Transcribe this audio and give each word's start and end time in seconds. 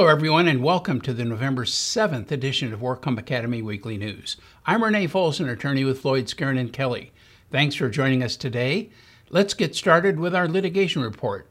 Hello, 0.00 0.10
everyone, 0.10 0.48
and 0.48 0.64
welcome 0.64 0.98
to 1.02 1.12
the 1.12 1.26
November 1.26 1.66
7th 1.66 2.30
edition 2.30 2.72
of 2.72 2.80
WorkComp 2.80 3.18
Academy 3.18 3.60
Weekly 3.60 3.98
News. 3.98 4.38
I'm 4.64 4.82
Renee 4.82 5.08
Folsom, 5.08 5.46
attorney 5.46 5.84
with 5.84 6.00
Floyd 6.00 6.24
Skeren 6.24 6.58
and 6.58 6.72
Kelly. 6.72 7.12
Thanks 7.50 7.74
for 7.74 7.90
joining 7.90 8.22
us 8.22 8.34
today. 8.34 8.88
Let's 9.28 9.52
get 9.52 9.76
started 9.76 10.18
with 10.18 10.34
our 10.34 10.48
litigation 10.48 11.02
report. 11.02 11.50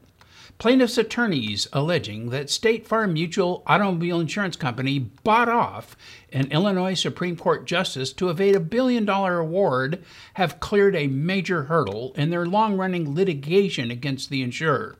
Plaintiffs' 0.58 0.98
attorneys 0.98 1.68
alleging 1.72 2.30
that 2.30 2.50
State 2.50 2.88
Farm 2.88 3.12
Mutual 3.12 3.62
Automobile 3.68 4.18
Insurance 4.18 4.56
Company 4.56 4.98
bought 4.98 5.48
off 5.48 5.96
an 6.32 6.50
Illinois 6.50 6.94
Supreme 6.94 7.36
Court 7.36 7.66
justice 7.66 8.12
to 8.14 8.30
evade 8.30 8.56
a 8.56 8.60
billion 8.60 9.04
dollar 9.04 9.38
award 9.38 10.02
have 10.34 10.58
cleared 10.58 10.96
a 10.96 11.06
major 11.06 11.62
hurdle 11.62 12.12
in 12.16 12.30
their 12.30 12.46
long 12.46 12.76
running 12.76 13.14
litigation 13.14 13.92
against 13.92 14.28
the 14.28 14.42
insurer. 14.42 14.96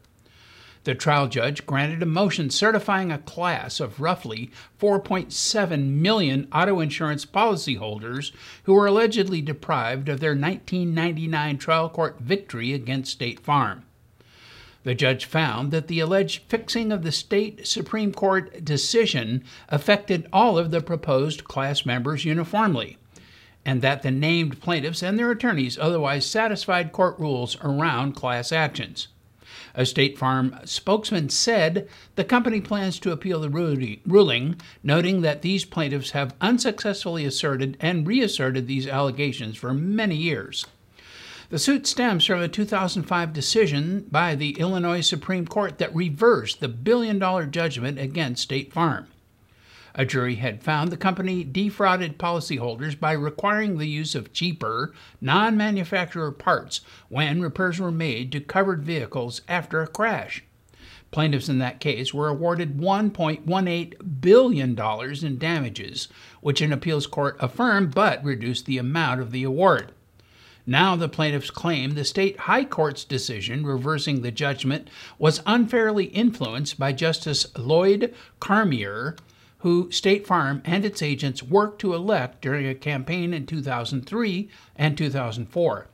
The 0.85 0.95
trial 0.95 1.29
judge 1.29 1.67
granted 1.67 2.03
a 2.03 2.07
motion 2.07 2.49
certifying 2.49 3.13
a 3.13 3.19
class 3.19 3.81
of 3.81 4.01
roughly 4.01 4.51
4.7 4.81 5.89
million 5.91 6.49
auto 6.51 6.81
insurance 6.81 7.27
policyholders 7.27 8.33
who 8.65 8.73
were 8.73 8.87
allegedly 8.87 9.43
deprived 9.43 10.09
of 10.09 10.21
their 10.21 10.31
1999 10.31 11.59
trial 11.59 11.91
court 11.91 12.19
victory 12.21 12.73
against 12.73 13.13
State 13.13 13.41
Farm. 13.41 13.85
The 14.83 14.95
judge 14.95 15.27
found 15.27 15.71
that 15.73 15.89
the 15.89 16.01
alleged 16.01 16.45
fixing 16.49 16.91
of 16.91 17.03
the 17.03 17.13
state 17.13 17.67
Supreme 17.67 18.15
Court 18.15 18.65
decision 18.65 19.45
affected 19.69 20.27
all 20.33 20.57
of 20.57 20.71
the 20.71 20.81
proposed 20.81 21.45
class 21.45 21.85
members 21.85 22.25
uniformly, 22.25 22.97
and 23.67 23.83
that 23.83 24.01
the 24.01 24.11
named 24.11 24.63
plaintiffs 24.63 25.03
and 25.03 25.19
their 25.19 25.31
attorneys 25.31 25.79
otherwise 25.79 26.25
satisfied 26.25 26.93
court 26.93 27.19
rules 27.19 27.59
around 27.61 28.13
class 28.15 28.51
actions. 28.51 29.09
A 29.75 29.87
State 29.87 30.19
Farm 30.19 30.57
spokesman 30.65 31.29
said 31.29 31.89
the 32.17 32.25
company 32.25 32.61
plans 32.61 32.99
to 33.01 33.13
appeal 33.13 33.41
the 33.41 33.51
ruling, 34.05 34.61
noting 34.83 35.21
that 35.21 35.43
these 35.43 35.65
plaintiffs 35.65 36.11
have 36.11 36.35
unsuccessfully 36.41 37.25
asserted 37.25 37.77
and 37.81 38.07
reasserted 38.07 38.67
these 38.67 38.87
allegations 38.87 39.57
for 39.57 39.73
many 39.73 40.17
years. 40.17 40.67
The 41.51 41.59
suit 41.59 41.87
stems 41.87 42.25
from 42.25 42.41
a 42.41 42.49
2005 42.49 43.33
decision 43.33 44.07
by 44.11 44.37
the 44.37 44.59
Illinois 44.61 45.01
Supreme 45.01 45.47
Court 45.47 45.79
that 45.79 45.95
reversed 45.95 46.61
the 46.61 46.69
billion 46.69 47.19
dollar 47.19 47.47
judgment 47.47 47.99
against 47.99 48.43
State 48.43 48.73
Farm. 48.73 49.09
A 49.95 50.05
jury 50.05 50.37
had 50.37 50.63
found 50.63 50.91
the 50.91 50.97
company 50.97 51.43
defrauded 51.43 52.19
policyholders 52.19 52.99
by 52.99 53.13
requiring 53.13 53.79
the 53.79 53.89
use 53.89 54.15
of 54.15 54.33
cheaper, 54.33 54.95
non 55.21 55.57
manufacturer 55.57 56.31
parts 56.31 56.81
when 57.09 57.41
repairs 57.41 57.81
were 57.81 57.91
made 57.91 58.31
to 58.33 58.41
covered 58.41 58.85
vehicles 58.85 59.41
after 59.49 59.83
a 59.83 59.87
crash. 59.87 60.45
Plaintiffs 61.11 61.49
in 61.49 61.59
that 61.59 61.81
case 61.81 62.15
were 62.15 62.29
awarded 62.29 62.79
$1.18 62.79 64.21
billion 64.21 65.27
in 65.27 65.39
damages, 65.39 66.09
which 66.41 66.61
an 66.61 66.73
appeals 66.73 67.09
court 67.09 67.37
affirmed 67.41 67.95
but 67.95 68.23
reduced 68.23 68.67
the 68.67 68.79
amount 68.79 69.21
of 69.21 69.33
the 69.33 69.43
award. 69.43 69.93
Now 70.67 70.95
the 70.95 71.09
plaintiffs 71.09 71.51
claim 71.51 71.95
the 71.95 72.05
state 72.05 72.41
high 72.41 72.65
court's 72.65 73.03
decision 73.05 73.67
reversing 73.67 74.23
the 74.23 74.31
judgment 74.31 74.89
was 75.19 75.43
unfairly 75.47 76.05
influenced 76.05 76.79
by 76.79 76.93
Justice 76.93 77.47
Lloyd 77.59 78.15
Karmeier, 78.41 79.17
who 79.61 79.91
State 79.91 80.27
Farm 80.27 80.63
and 80.65 80.85
its 80.85 81.03
agents 81.03 81.43
worked 81.43 81.81
to 81.81 81.95
elect 81.95 82.41
during 82.41 82.67
a 82.67 82.75
campaign 82.75 83.35
in 83.35 83.47
2003 83.47 84.49
and 84.77 84.97
2004. 84.97 85.87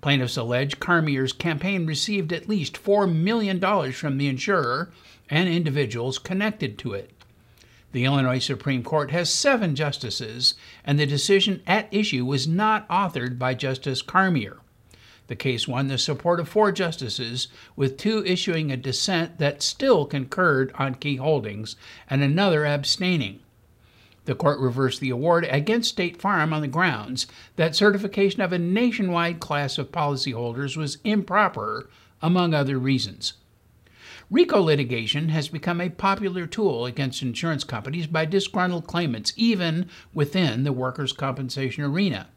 Plaintiffs 0.00 0.36
allege 0.36 0.78
Karmeier's 0.78 1.32
campaign 1.32 1.86
received 1.86 2.32
at 2.32 2.48
least 2.48 2.82
$4 2.82 3.12
million 3.12 3.60
from 3.92 4.16
the 4.16 4.28
insurer 4.28 4.92
and 5.28 5.48
individuals 5.48 6.18
connected 6.18 6.78
to 6.78 6.94
it. 6.94 7.10
The 7.92 8.04
Illinois 8.04 8.38
Supreme 8.38 8.84
Court 8.84 9.10
has 9.10 9.32
seven 9.32 9.74
justices, 9.74 10.54
and 10.84 10.98
the 10.98 11.06
decision 11.06 11.62
at 11.66 11.88
issue 11.90 12.24
was 12.24 12.46
not 12.46 12.88
authored 12.88 13.38
by 13.38 13.54
Justice 13.54 14.02
Carmier. 14.02 14.58
The 15.28 15.36
case 15.36 15.68
won 15.68 15.88
the 15.88 15.98
support 15.98 16.40
of 16.40 16.48
four 16.48 16.72
justices, 16.72 17.48
with 17.76 17.98
two 17.98 18.24
issuing 18.24 18.72
a 18.72 18.76
dissent 18.76 19.38
that 19.38 19.62
still 19.62 20.06
concurred 20.06 20.72
on 20.74 20.94
key 20.94 21.16
holdings 21.16 21.76
and 22.08 22.22
another 22.22 22.64
abstaining. 22.64 23.40
The 24.24 24.34
court 24.34 24.58
reversed 24.58 25.00
the 25.00 25.10
award 25.10 25.46
against 25.50 25.90
State 25.90 26.20
Farm 26.20 26.52
on 26.52 26.62
the 26.62 26.68
grounds 26.68 27.26
that 27.56 27.76
certification 27.76 28.40
of 28.40 28.52
a 28.52 28.58
nationwide 28.58 29.38
class 29.38 29.78
of 29.78 29.92
policyholders 29.92 30.76
was 30.76 30.98
improper, 31.04 31.88
among 32.20 32.52
other 32.52 32.78
reasons. 32.78 33.34
RICO 34.30 34.60
litigation 34.60 35.28
has 35.28 35.48
become 35.48 35.80
a 35.80 35.88
popular 35.88 36.46
tool 36.46 36.84
against 36.84 37.22
insurance 37.22 37.64
companies 37.64 38.06
by 38.06 38.24
disgruntled 38.24 38.86
claimants, 38.86 39.32
even 39.36 39.88
within 40.12 40.64
the 40.64 40.72
workers' 40.72 41.12
compensation 41.12 41.84
arena. 41.84 42.28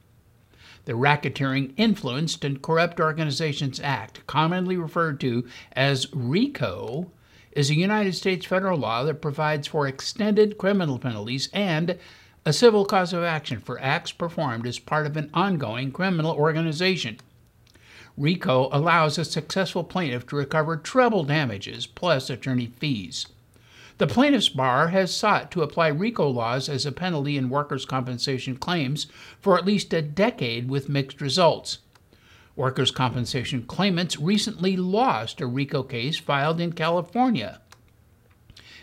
The 0.85 0.93
Racketeering 0.93 1.73
Influenced 1.77 2.43
and 2.43 2.61
Corrupt 2.61 2.99
Organizations 2.99 3.79
Act, 3.79 4.25
commonly 4.25 4.77
referred 4.77 5.19
to 5.21 5.47
as 5.73 6.07
RICO, 6.13 7.11
is 7.51 7.69
a 7.69 7.75
United 7.75 8.15
States 8.15 8.45
federal 8.45 8.79
law 8.79 9.03
that 9.03 9.21
provides 9.21 9.67
for 9.67 9.87
extended 9.87 10.57
criminal 10.57 10.97
penalties 10.97 11.49
and 11.53 11.99
a 12.45 12.53
civil 12.53 12.85
cause 12.85 13.13
of 13.13 13.23
action 13.23 13.59
for 13.59 13.79
acts 13.79 14.11
performed 14.11 14.65
as 14.65 14.79
part 14.79 15.05
of 15.05 15.15
an 15.17 15.29
ongoing 15.33 15.91
criminal 15.91 16.31
organization. 16.31 17.19
RICO 18.17 18.69
allows 18.71 19.17
a 19.17 19.25
successful 19.25 19.83
plaintiff 19.83 20.25
to 20.27 20.35
recover 20.35 20.77
treble 20.77 21.23
damages 21.23 21.85
plus 21.85 22.29
attorney 22.29 22.67
fees. 22.79 23.27
The 24.01 24.07
plaintiff's 24.07 24.50
bar 24.50 24.88
has 24.88 25.16
sought 25.16 25.51
to 25.51 25.62
apply 25.62 25.89
RICO 25.89 26.28
laws 26.28 26.67
as 26.67 26.88
a 26.88 26.91
penalty 26.91 27.38
in 27.38 27.51
workers' 27.51 27.85
compensation 27.85 28.57
claims 28.57 29.06
for 29.39 29.59
at 29.59 29.66
least 29.67 29.94
a 29.94 30.01
decade 30.01 30.72
with 30.72 30.89
mixed 30.89 31.22
results. 31.22 31.78
Workers' 32.56 32.90
compensation 32.90 33.61
claimants 33.61 34.17
recently 34.17 34.75
lost 34.75 35.40
a 35.40 35.45
RICO 35.45 35.84
case 35.84 36.17
filed 36.17 36.59
in 36.59 36.73
California. 36.73 37.61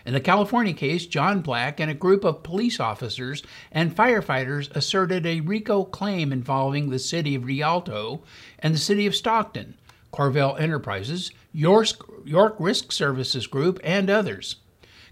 In 0.06 0.14
the 0.14 0.20
California 0.20 0.72
case, 0.72 1.04
John 1.04 1.40
Black 1.40 1.80
and 1.80 1.90
a 1.90 1.94
group 1.94 2.22
of 2.22 2.44
police 2.44 2.78
officers 2.78 3.42
and 3.72 3.96
firefighters 3.96 4.70
asserted 4.76 5.26
a 5.26 5.40
RICO 5.40 5.82
claim 5.82 6.30
involving 6.32 6.90
the 6.90 6.98
city 7.00 7.34
of 7.34 7.44
Rialto 7.44 8.22
and 8.60 8.72
the 8.72 8.78
city 8.78 9.04
of 9.04 9.16
Stockton, 9.16 9.76
CorVel 10.12 10.60
Enterprises, 10.60 11.32
York, 11.52 12.60
Risk 12.60 12.92
Services 12.92 13.48
Group, 13.48 13.80
and 13.82 14.08
others. 14.08 14.54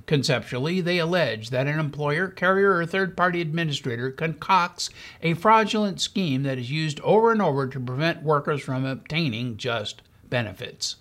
Conceptually, 0.07 0.81
they 0.81 0.99
allege 0.99 1.51
that 1.51 1.67
an 1.67 1.81
employer, 1.81 2.29
carrier, 2.29 2.77
or 2.77 2.87
third 2.87 3.17
party 3.17 3.41
administrator 3.41 4.13
concocts 4.13 4.89
a 5.21 5.35
fraudulent 5.35 6.01
scheme 6.01 6.45
that 6.45 6.59
is 6.59 6.71
used 6.71 7.01
over 7.01 7.33
and 7.33 7.43
over 7.43 7.67
to 7.67 7.81
prevent 7.81 8.23
workers 8.23 8.63
from 8.63 8.85
obtaining 8.85 9.57
just 9.57 10.03
benefits. 10.29 10.97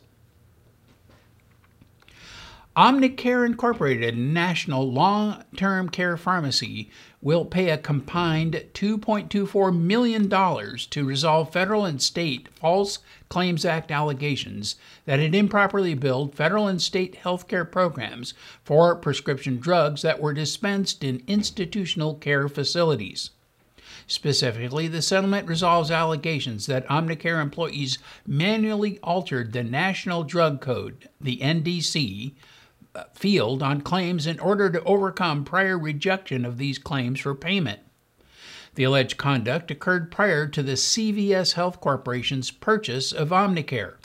Omnicare 2.75 3.45
Incorporated, 3.45 4.17
national 4.17 4.91
long 4.91 5.43
term 5.55 5.87
care 5.87 6.17
pharmacy, 6.17 6.89
will 7.25 7.43
pay 7.43 7.71
a 7.71 7.77
combined 7.77 8.63
$2.24 8.75 9.75
million 9.75 10.29
to 10.91 11.03
resolve 11.03 11.51
federal 11.51 11.83
and 11.83 11.99
state 11.99 12.47
False 12.53 12.99
Claims 13.29 13.65
Act 13.65 13.89
allegations 13.89 14.75
that 15.05 15.19
it 15.19 15.33
improperly 15.33 15.95
billed 15.95 16.35
federal 16.35 16.67
and 16.67 16.79
state 16.79 17.15
health 17.15 17.47
care 17.47 17.65
programs 17.65 18.35
for 18.63 18.95
prescription 18.95 19.57
drugs 19.57 20.03
that 20.03 20.21
were 20.21 20.35
dispensed 20.35 21.03
in 21.03 21.23
institutional 21.25 22.13
care 22.13 22.47
facilities. 22.47 23.31
Specifically, 24.05 24.87
the 24.87 25.01
settlement 25.01 25.47
resolves 25.47 25.89
allegations 25.89 26.67
that 26.67 26.87
Omnicare 26.89 27.41
employees 27.41 27.97
manually 28.27 28.99
altered 29.01 29.51
the 29.51 29.63
National 29.63 30.23
Drug 30.23 30.61
Code, 30.61 31.09
the 31.19 31.37
NDC, 31.37 32.33
field 33.13 33.61
on 33.61 33.81
claims 33.81 34.27
in 34.27 34.39
order 34.39 34.69
to 34.69 34.83
overcome 34.83 35.43
prior 35.43 35.77
rejection 35.77 36.45
of 36.45 36.57
these 36.57 36.77
claims 36.77 37.19
for 37.19 37.35
payment. 37.35 37.79
The 38.75 38.83
alleged 38.83 39.17
conduct 39.17 39.71
occurred 39.71 40.11
prior 40.11 40.47
to 40.47 40.61
the 40.61 40.73
CVS 40.73 41.53
Health 41.53 41.79
Corporation's 41.79 42.51
purchase 42.51 43.11
of 43.11 43.29
Omnicare. 43.29 43.95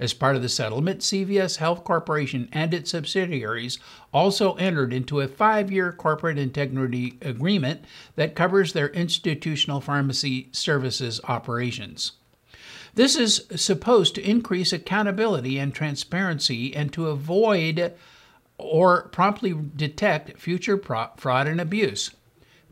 As 0.00 0.14
part 0.14 0.36
of 0.36 0.42
the 0.42 0.48
settlement, 0.48 1.00
CVS 1.00 1.56
Health 1.56 1.82
Corporation 1.82 2.48
and 2.52 2.72
its 2.72 2.92
subsidiaries 2.92 3.80
also 4.12 4.54
entered 4.54 4.92
into 4.92 5.20
a 5.20 5.26
five 5.26 5.72
year 5.72 5.92
corporate 5.92 6.38
integrity 6.38 7.18
agreement 7.20 7.84
that 8.14 8.36
covers 8.36 8.72
their 8.72 8.90
institutional 8.90 9.80
pharmacy 9.80 10.48
services 10.52 11.20
operations. 11.24 12.12
This 12.98 13.14
is 13.14 13.46
supposed 13.54 14.16
to 14.16 14.28
increase 14.28 14.72
accountability 14.72 15.56
and 15.56 15.72
transparency 15.72 16.74
and 16.74 16.92
to 16.94 17.06
avoid 17.06 17.94
or 18.58 19.06
promptly 19.10 19.54
detect 19.76 20.36
future 20.40 20.76
fraud 20.76 21.46
and 21.46 21.60
abuse. 21.60 22.10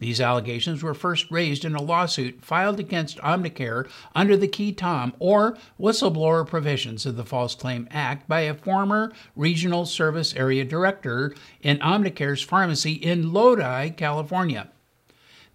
These 0.01 0.21
allegations 0.21 0.83
were 0.83 0.95
first 0.95 1.31
raised 1.31 1.65
in 1.65 1.77
a 1.77 1.81
lawsuit 1.81 2.45
filed 2.45 2.81
against 2.81 3.19
Omnicare 3.19 3.89
under 4.17 4.37
the 4.37 4.49
qui 4.49 4.73
tam 4.73 5.13
or 5.21 5.57
whistleblower 5.79 6.45
provisions 6.45 7.07
of 7.07 7.17
the 7.17 7.25
False 7.25 7.55
Claim 7.55 7.87
Act 7.93 8.27
by 8.27 8.41
a 8.41 8.55
former 8.55 9.13
regional 9.37 9.87
service 9.87 10.35
area 10.35 10.65
director 10.65 11.37
in 11.63 11.79
Omnicare's 11.79 12.43
pharmacy 12.43 12.95
in 12.95 13.33
Lodi, 13.33 13.91
California. 13.91 14.73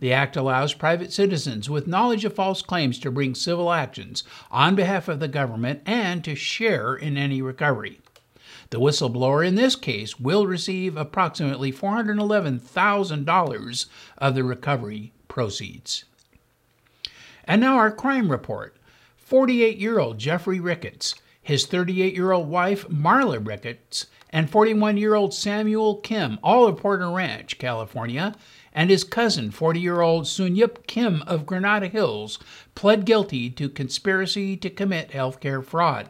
The 0.01 0.12
Act 0.12 0.36
allows 0.36 0.74
private 0.74 1.13
citizens 1.13 1.69
with 1.69 1.86
knowledge 1.86 2.25
of 2.25 2.33
false 2.33 2.63
claims 2.63 2.98
to 3.00 3.12
bring 3.12 3.36
civil 3.36 3.71
actions 3.71 4.24
on 4.50 4.74
behalf 4.74 5.07
of 5.07 5.19
the 5.19 5.27
government 5.27 5.83
and 5.86 6.24
to 6.24 6.33
share 6.33 6.95
in 6.95 7.18
any 7.18 7.39
recovery. 7.39 8.00
The 8.71 8.80
whistleblower 8.80 9.48
in 9.48 9.53
this 9.53 9.75
case 9.75 10.19
will 10.19 10.48
receive 10.48 10.98
approximately 10.98 11.71
$411,000 11.71 13.86
of 14.18 14.33
the 14.33 14.44
recovery 14.44 15.13
proceeds. 15.27 16.06
And 17.45 17.62
now 17.62 17.77
our 17.77 17.92
crime 17.92 18.31
report 18.31 18.75
48 19.18 19.77
year 19.77 20.00
old 20.00 20.18
Jeffrey 20.18 20.59
Ricketts, 20.59 21.13
his 21.42 21.66
38 21.66 22.14
year 22.14 22.32
old 22.32 22.48
wife 22.48 22.88
Marla 22.88 23.46
Ricketts, 23.46 24.06
and 24.30 24.50
41 24.50 24.98
year 24.98 25.16
old 25.16 25.34
Samuel 25.34 25.96
Kim, 25.96 26.38
all 26.44 26.68
of 26.68 26.78
Porter 26.78 27.10
Ranch, 27.10 27.58
California, 27.58 28.36
and 28.74 28.90
his 28.90 29.04
cousin, 29.04 29.52
40 29.52 29.80
year 29.80 30.02
old 30.02 30.26
Sunyup 30.26 30.86
Kim 30.88 31.24
of 31.24 31.46
Granada 31.46 31.88
Hills, 31.88 32.40
pled 32.76 33.06
guilty 33.06 33.50
to 33.50 33.70
conspiracy 33.70 34.56
to 34.58 34.70
commit 34.70 35.12
healthcare 35.12 35.64
fraud. 35.64 36.10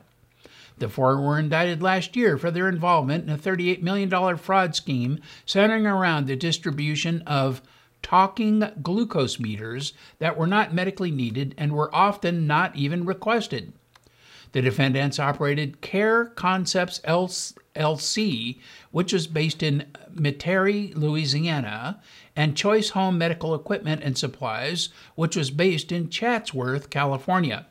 The 0.77 0.89
four 0.89 1.21
were 1.21 1.39
indicted 1.39 1.81
last 1.81 2.15
year 2.15 2.37
for 2.37 2.51
their 2.51 2.67
involvement 2.67 3.23
in 3.23 3.29
a 3.29 3.37
$38 3.37 3.81
million 3.81 4.37
fraud 4.37 4.75
scheme 4.75 5.19
centering 5.45 5.85
around 5.85 6.25
the 6.25 6.35
distribution 6.35 7.21
of 7.27 7.61
talking 8.01 8.63
glucose 8.81 9.39
meters 9.39 9.93
that 10.19 10.37
were 10.37 10.47
not 10.47 10.73
medically 10.73 11.11
needed 11.11 11.53
and 11.57 11.71
were 11.71 11.93
often 11.93 12.47
not 12.47 12.75
even 12.75 13.05
requested. 13.05 13.73
The 14.51 14.61
defendants 14.61 15.17
operated 15.17 15.81
Care 15.81 16.25
Concepts 16.25 16.99
LLC, 17.01 18.59
which 18.91 19.13
was 19.13 19.27
based 19.27 19.63
in 19.63 19.85
Metairie, 20.13 20.93
Louisiana, 20.95 22.01
and 22.35 22.57
Choice 22.57 22.89
Home 22.89 23.17
Medical 23.17 23.55
Equipment 23.55 24.01
and 24.03 24.17
Supplies, 24.17 24.89
which 25.15 25.35
was 25.35 25.51
based 25.51 25.91
in 25.91 26.09
Chatsworth, 26.09 26.89
California. 26.89 27.65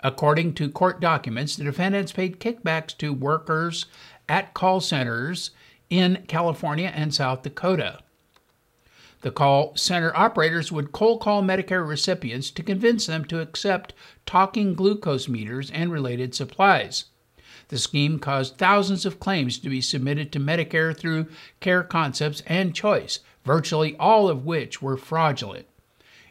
According 0.00 0.54
to 0.54 0.70
court 0.70 1.00
documents, 1.00 1.56
the 1.56 1.64
defendants 1.64 2.12
paid 2.12 2.38
kickbacks 2.38 2.96
to 2.98 3.12
workers 3.12 3.86
at 4.28 4.54
call 4.54 4.80
centers 4.80 5.50
in 5.90 6.24
California 6.28 6.92
and 6.94 7.12
South 7.12 7.42
Dakota. 7.42 8.00
The 9.26 9.32
call 9.32 9.74
center 9.74 10.16
operators 10.16 10.70
would 10.70 10.92
cold 10.92 11.20
call 11.20 11.42
Medicare 11.42 11.84
recipients 11.84 12.48
to 12.52 12.62
convince 12.62 13.06
them 13.06 13.24
to 13.24 13.40
accept 13.40 13.92
talking 14.24 14.72
glucose 14.72 15.26
meters 15.26 15.68
and 15.68 15.90
related 15.90 16.32
supplies. 16.32 17.06
The 17.66 17.78
scheme 17.78 18.20
caused 18.20 18.56
thousands 18.56 19.04
of 19.04 19.18
claims 19.18 19.58
to 19.58 19.68
be 19.68 19.80
submitted 19.80 20.30
to 20.30 20.38
Medicare 20.38 20.96
through 20.96 21.26
Care 21.58 21.82
Concepts 21.82 22.44
and 22.46 22.72
Choice, 22.72 23.18
virtually 23.44 23.96
all 23.96 24.28
of 24.28 24.46
which 24.46 24.80
were 24.80 24.96
fraudulent. 24.96 25.66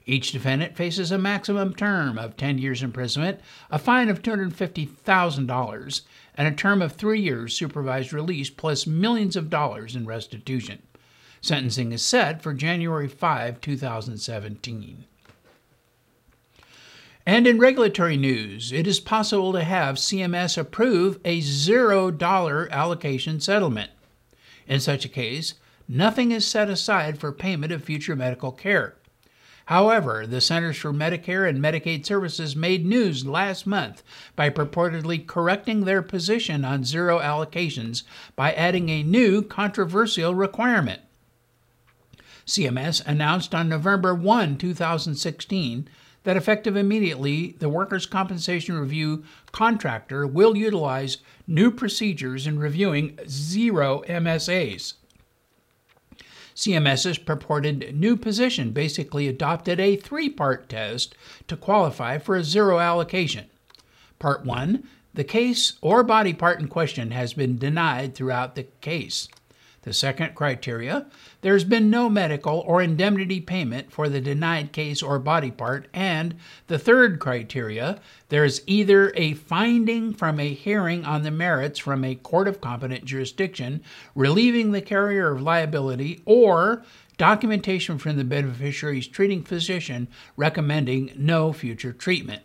Each 0.05 0.31
defendant 0.31 0.77
faces 0.77 1.11
a 1.11 1.17
maximum 1.17 1.73
term 1.73 2.17
of 2.17 2.37
10 2.37 2.59
years 2.59 2.81
imprisonment, 2.81 3.41
a 3.69 3.77
fine 3.77 4.07
of 4.07 4.21
$250,000, 4.21 6.01
and 6.35 6.47
a 6.47 6.51
term 6.55 6.81
of 6.81 6.93
three 6.93 7.19
years 7.19 7.57
supervised 7.57 8.13
release 8.13 8.49
plus 8.49 8.87
millions 8.87 9.35
of 9.35 9.49
dollars 9.49 9.97
in 9.97 10.05
restitution. 10.05 10.81
Sentencing 11.45 11.91
is 11.91 12.01
set 12.03 12.41
for 12.41 12.55
January 12.55 13.07
5, 13.07 13.61
2017. 13.61 15.05
And 17.23 17.45
in 17.45 17.59
regulatory 17.59 18.17
news, 18.17 18.71
it 18.71 18.87
is 18.87 18.99
possible 18.99 19.53
to 19.53 19.63
have 19.63 19.97
CMS 19.97 20.57
approve 20.57 21.19
a 21.23 21.41
$0 21.41 22.71
allocation 22.71 23.39
settlement. 23.39 23.91
In 24.67 24.79
such 24.79 25.05
a 25.05 25.09
case, 25.09 25.53
nothing 25.87 26.31
is 26.31 26.47
set 26.47 26.67
aside 26.67 27.19
for 27.19 27.31
payment 27.31 27.71
of 27.71 27.83
future 27.83 28.15
medical 28.15 28.51
care. 28.51 28.95
However, 29.65 30.25
the 30.25 30.41
Centers 30.41 30.77
for 30.77 30.93
Medicare 30.93 31.47
and 31.47 31.59
Medicaid 31.59 32.07
Services 32.07 32.55
made 32.55 32.87
news 32.87 33.27
last 33.27 33.67
month 33.67 34.01
by 34.35 34.49
purportedly 34.49 35.27
correcting 35.27 35.81
their 35.81 36.01
position 36.01 36.65
on 36.65 36.83
zero 36.83 37.19
allocations 37.19 38.01
by 38.35 38.51
adding 38.53 38.89
a 38.89 39.03
new 39.03 39.43
controversial 39.43 40.33
requirement. 40.33 41.01
CMS 42.45 43.05
announced 43.05 43.55
on 43.55 43.69
November 43.69 44.13
1, 44.13 44.57
2016, 44.57 45.87
that 46.23 46.37
effective 46.37 46.75
immediately, 46.75 47.55
the 47.59 47.69
Workers' 47.69 48.05
Compensation 48.05 48.77
Review 48.77 49.23
contractor 49.51 50.25
will 50.25 50.57
utilize 50.57 51.19
new 51.47 51.71
procedures 51.71 52.47
in 52.47 52.59
reviewing 52.59 53.17
zero 53.27 54.03
MSAs. 54.07 54.93
CMS's 56.55 57.17
purported 57.17 57.95
new 57.95 58.15
position 58.15 58.71
basically 58.71 59.27
adopted 59.27 59.79
a 59.79 59.97
three 59.97 60.29
part 60.29 60.69
test 60.69 61.13
to 61.47 61.57
qualify 61.57 62.17
for 62.17 62.35
a 62.35 62.43
zero 62.43 62.79
allocation. 62.79 63.45
Part 64.19 64.45
1 64.45 64.87
The 65.13 65.25
case 65.25 65.73
or 65.81 66.01
body 66.01 66.33
part 66.33 66.59
in 66.59 66.69
question 66.69 67.11
has 67.11 67.33
been 67.33 67.57
denied 67.57 68.15
throughout 68.15 68.55
the 68.55 68.63
case. 68.81 69.27
The 69.81 69.93
second 69.93 70.33
criteria 70.33 71.05
there 71.45 71.53
has 71.53 71.63
been 71.63 71.91
no 71.91 72.09
medical 72.09 72.63
or 72.65 72.81
indemnity 72.81 73.39
payment 73.39 73.91
for 73.91 74.09
the 74.09 74.19
denied 74.19 74.71
case 74.71 75.03
or 75.03 75.19
body 75.19 75.51
part. 75.51 75.87
And 75.93 76.33
the 76.65 76.79
third 76.79 77.19
criteria 77.19 78.01
there 78.29 78.43
is 78.43 78.63
either 78.65 79.13
a 79.15 79.35
finding 79.35 80.11
from 80.11 80.39
a 80.39 80.55
hearing 80.55 81.05
on 81.05 81.21
the 81.21 81.29
merits 81.29 81.77
from 81.77 82.03
a 82.03 82.15
court 82.15 82.47
of 82.47 82.61
competent 82.61 83.05
jurisdiction 83.05 83.83
relieving 84.15 84.71
the 84.71 84.81
carrier 84.81 85.31
of 85.31 85.39
liability 85.43 86.23
or 86.25 86.83
documentation 87.17 87.99
from 87.99 88.17
the 88.17 88.23
beneficiary's 88.23 89.05
treating 89.05 89.43
physician 89.43 90.07
recommending 90.35 91.11
no 91.15 91.53
future 91.53 91.93
treatment. 91.93 92.41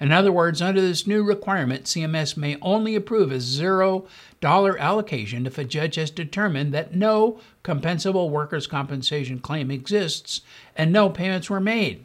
In 0.00 0.12
other 0.12 0.32
words, 0.32 0.62
under 0.62 0.80
this 0.80 1.06
new 1.06 1.22
requirement, 1.22 1.84
CMS 1.84 2.34
may 2.34 2.56
only 2.62 2.94
approve 2.94 3.30
a 3.30 3.36
$0 3.36 4.78
allocation 4.78 5.46
if 5.46 5.58
a 5.58 5.64
judge 5.64 5.96
has 5.96 6.10
determined 6.10 6.72
that 6.72 6.94
no 6.94 7.38
compensable 7.62 8.30
workers' 8.30 8.66
compensation 8.66 9.40
claim 9.40 9.70
exists 9.70 10.40
and 10.74 10.90
no 10.90 11.10
payments 11.10 11.50
were 11.50 11.60
made. 11.60 12.04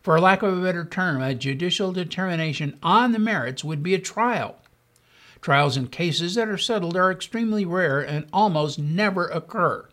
For 0.00 0.20
lack 0.20 0.42
of 0.42 0.56
a 0.56 0.62
better 0.62 0.84
term, 0.84 1.20
a 1.20 1.34
judicial 1.34 1.92
determination 1.92 2.78
on 2.80 3.10
the 3.10 3.18
merits 3.18 3.64
would 3.64 3.82
be 3.82 3.94
a 3.94 3.98
trial. 3.98 4.56
Trials 5.42 5.76
in 5.76 5.88
cases 5.88 6.36
that 6.36 6.48
are 6.48 6.56
settled 6.56 6.96
are 6.96 7.10
extremely 7.10 7.64
rare 7.64 8.00
and 8.00 8.26
almost 8.32 8.78
never 8.78 9.26
occur 9.26 9.88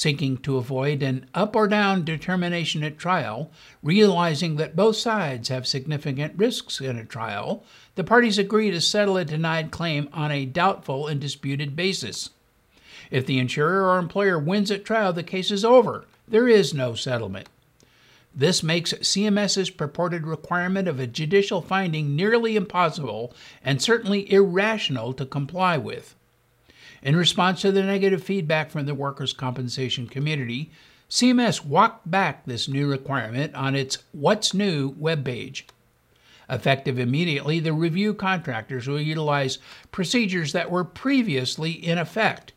seeking 0.00 0.38
to 0.38 0.56
avoid 0.56 1.02
an 1.02 1.26
up 1.34 1.54
or 1.54 1.68
down 1.68 2.02
determination 2.02 2.82
at 2.82 2.96
trial, 2.96 3.50
realizing 3.82 4.56
that 4.56 4.74
both 4.74 4.96
sides 4.96 5.50
have 5.50 5.66
significant 5.66 6.32
risks 6.38 6.80
in 6.80 6.96
a 6.96 7.04
trial, 7.04 7.62
the 7.96 8.02
parties 8.02 8.38
agree 8.38 8.70
to 8.70 8.80
settle 8.80 9.18
a 9.18 9.26
denied 9.26 9.70
claim 9.70 10.08
on 10.14 10.30
a 10.30 10.46
doubtful 10.46 11.06
and 11.06 11.20
disputed 11.20 11.76
basis. 11.76 12.30
If 13.10 13.26
the 13.26 13.38
insurer 13.38 13.90
or 13.90 13.98
employer 13.98 14.38
wins 14.38 14.70
at 14.70 14.86
trial, 14.86 15.12
the 15.12 15.22
case 15.22 15.50
is 15.50 15.66
over. 15.66 16.06
There 16.26 16.48
is 16.48 16.72
no 16.72 16.94
settlement. 16.94 17.50
This 18.34 18.62
makes 18.62 18.94
CMS's 18.94 19.68
purported 19.68 20.26
requirement 20.26 20.88
of 20.88 20.98
a 20.98 21.06
judicial 21.06 21.60
finding 21.60 22.16
nearly 22.16 22.56
impossible 22.56 23.34
and 23.62 23.82
certainly 23.82 24.32
irrational 24.32 25.12
to 25.12 25.26
comply 25.26 25.76
with. 25.76 26.14
In 27.02 27.16
response 27.16 27.62
to 27.62 27.72
the 27.72 27.82
negative 27.82 28.22
feedback 28.22 28.70
from 28.70 28.84
the 28.84 28.94
workers' 28.94 29.32
compensation 29.32 30.06
community, 30.06 30.70
CMS 31.08 31.64
walked 31.64 32.10
back 32.10 32.44
this 32.44 32.68
new 32.68 32.86
requirement 32.86 33.54
on 33.54 33.74
its 33.74 33.98
What's 34.12 34.52
New 34.52 34.94
webpage. 34.94 35.62
Effective 36.48 36.98
immediately, 36.98 37.58
the 37.58 37.72
review 37.72 38.12
contractors 38.12 38.86
will 38.86 39.00
utilize 39.00 39.58
procedures 39.92 40.52
that 40.52 40.70
were 40.70 40.84
previously 40.84 41.72
in 41.72 41.96
effect. 41.96 42.52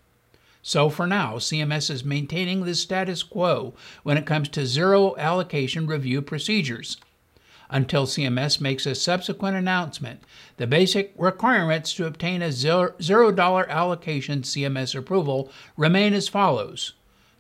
So 0.62 0.90
for 0.90 1.08
now, 1.08 1.36
CMS 1.36 1.90
is 1.90 2.04
maintaining 2.04 2.64
the 2.64 2.76
status 2.76 3.24
quo 3.24 3.74
when 4.04 4.18
it 4.18 4.26
comes 4.26 4.50
to 4.50 4.66
zero 4.66 5.16
allocation 5.18 5.88
review 5.88 6.22
procedures 6.22 6.98
until 7.74 8.06
CMS 8.06 8.62
makes 8.62 8.86
a 8.86 8.94
subsequent 8.94 9.58
announcement. 9.58 10.22
The 10.58 10.68
basic 10.68 11.12
requirements 11.18 11.92
to 11.96 12.06
obtain 12.06 12.44
a 12.44 12.50
$0 12.50 13.68
allocation 13.68 14.44
CMS 14.44 14.96
approval 14.96 15.52
remain 15.76 16.14
as 16.14 16.28
follows. 16.28 16.94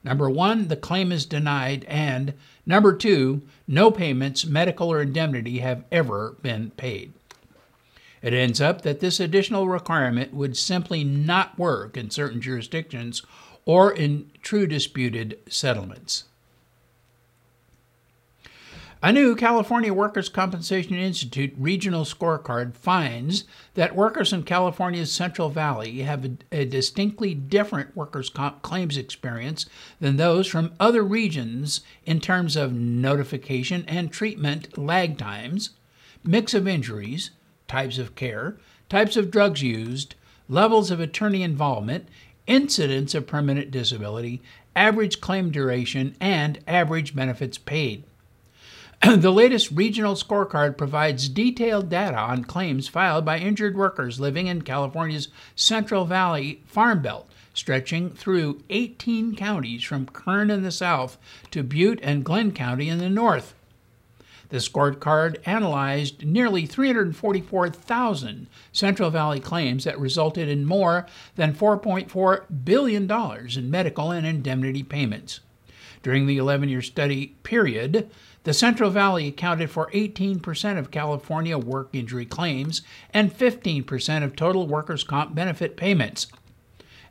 Number 0.04 0.30
one, 0.30 0.68
the 0.68 0.76
claim 0.76 1.12
is 1.12 1.28
denied, 1.28 1.86
and 1.88 2.34
number 2.66 2.96
two, 2.96 3.44
no 3.68 3.92
payments, 3.92 4.44
medical 4.44 4.92
or 4.92 5.04
indemnity, 5.04 5.60
have 5.60 5.86
ever 5.92 6.36
been 6.42 6.72
paid. 6.72 7.14
It 8.24 8.34
ends 8.34 8.60
up 8.60 8.82
that 8.82 9.02
this 9.02 9.20
additional 9.20 9.70
requirement 9.70 10.34
would 10.34 10.58
simply 10.58 11.04
not 11.04 11.60
work 11.60 11.96
in 11.96 12.10
certain 12.10 12.42
jurisdictions 12.42 13.22
or 13.66 13.92
in 13.94 14.32
true 14.42 14.66
disputed 14.66 15.40
settlements. 15.48 16.24
A 19.06 19.12
new 19.12 19.36
California 19.36 19.94
Workers' 19.94 20.30
Compensation 20.30 20.96
Institute 20.96 21.54
regional 21.58 22.06
scorecard 22.06 22.74
finds 22.74 23.44
that 23.74 23.98
workers 23.98 24.32
in 24.32 24.44
California's 24.44 25.12
Central 25.12 25.50
Valley 25.50 26.04
have 26.04 26.24
a, 26.24 26.32
a 26.54 26.64
distinctly 26.64 27.34
different 27.34 27.98
workers' 27.98 28.30
comp 28.30 28.62
claims 28.62 28.96
experience 28.96 29.66
than 30.00 30.16
those 30.16 30.48
from 30.48 30.72
other 30.80 31.04
regions 31.04 31.82
in 32.06 32.22
terms 32.22 32.56
of 32.56 32.72
notification 32.72 33.84
and 33.90 34.10
treatment 34.10 34.78
lag 34.78 35.18
times, 35.18 35.72
mix 36.24 36.54
of 36.54 36.66
injuries, 36.66 37.32
types 37.68 37.98
of 37.98 38.16
care, 38.16 38.56
types 38.88 39.18
of 39.18 39.30
drugs 39.30 39.62
used, 39.62 40.16
levels 40.48 40.92
of 40.92 41.02
attorney 41.02 41.44
involvement, 41.44 42.08
incidence 42.48 43.14
of 43.14 43.28
permanent 43.28 43.70
disability, 43.70 44.42
average 44.78 45.20
claim 45.20 45.52
duration, 45.52 46.16
and 46.22 46.60
average 46.66 47.14
benefits 47.14 47.58
paid. 47.58 48.06
the 49.18 49.34
latest 49.34 49.70
regional 49.72 50.16
scorecard 50.16 50.78
provides 50.78 51.28
detailed 51.28 51.90
data 51.90 52.18
on 52.18 52.46
claims 52.46 52.88
filed 52.88 53.26
by 53.26 53.38
injured 53.38 53.76
workers 53.76 54.18
living 54.18 54.48
in 54.48 54.62
California's 54.62 55.28
Central 55.56 56.06
Valley 56.06 56.62
Farm 56.68 57.02
Belt, 57.02 57.28
stretching 57.54 58.12
through 58.12 58.64
18 58.70 59.36
counties 59.36 59.84
from 59.84 60.06
Kern 60.06 60.50
in 60.50 60.64
the 60.64 60.72
south 60.72 61.18
to 61.52 61.64
Butte 61.64 62.00
and 62.02 62.24
Glenn 62.24 62.54
County 62.54 62.88
in 62.88 63.00
the 63.00 63.10
north. 63.10 63.54
The 64.48 64.58
scorecard 64.58 65.36
analyzed 65.46 66.26
nearly 66.26 66.66
344,000 66.66 68.48
Central 68.72 69.10
Valley 69.10 69.42
claims 69.42 69.84
that 69.84 70.00
resulted 70.00 70.48
in 70.48 70.66
more 70.66 71.08
than 71.36 71.54
$4.4 71.54 72.64
billion 72.64 73.12
in 73.58 73.72
medical 73.72 74.12
and 74.12 74.26
indemnity 74.26 74.84
payments. 74.84 75.42
During 76.04 76.28
the 76.28 76.38
11 76.38 76.70
year 76.70 76.82
study 76.82 77.36
period, 77.44 78.10
the 78.44 78.54
Central 78.54 78.90
Valley 78.90 79.28
accounted 79.28 79.70
for 79.70 79.90
18% 79.92 80.78
of 80.78 80.92
California 80.92 81.58
work 81.58 81.90
injury 81.94 82.26
claims 82.26 82.82
and 83.14 83.34
15% 83.34 84.24
of 84.24 84.36
total 84.36 84.68
workers' 84.68 85.04
comp 85.04 85.34
benefit 85.34 85.78
payments. 85.78 86.28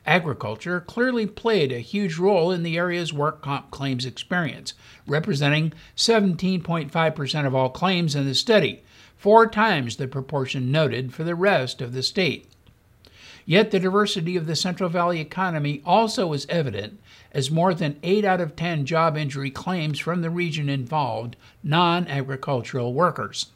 Agriculture 0.05 0.81
clearly 0.81 1.27
played 1.27 1.73
a 1.73 1.79
huge 1.79 2.19
role 2.19 2.51
in 2.51 2.65
the 2.65 2.77
area's 2.77 3.13
work 3.13 3.41
comp 3.41 3.71
claims 3.71 4.05
experience, 4.05 4.75
representing 5.07 5.73
17.5% 5.97 7.47
of 7.47 7.55
all 7.55 7.71
claims 7.71 8.15
in 8.15 8.27
the 8.27 8.35
study, 8.35 8.83
four 9.17 9.47
times 9.47 9.97
the 9.97 10.09
proportion 10.09 10.73
noted 10.73 11.15
for 11.15 11.23
the 11.25 11.37
rest 11.37 11.81
of 11.81 11.93
the 11.93 12.03
state. 12.03 12.52
Yet 13.45 13.71
the 13.71 13.81
diversity 13.81 14.37
of 14.37 14.47
the 14.47 14.57
Central 14.57 14.89
Valley 14.89 15.21
economy 15.21 15.83
also 15.85 16.33
is 16.33 16.47
evident, 16.49 17.01
as 17.33 17.51
more 17.51 17.75
than 17.75 17.99
8 18.03 18.25
out 18.25 18.41
of 18.41 18.55
10 18.55 18.87
job 18.87 19.17
injury 19.17 19.51
claims 19.51 19.99
from 19.99 20.23
the 20.23 20.31
region 20.31 20.69
involved 20.69 21.37
non 21.63 22.07
agricultural 22.07 22.95
workers. 22.95 23.47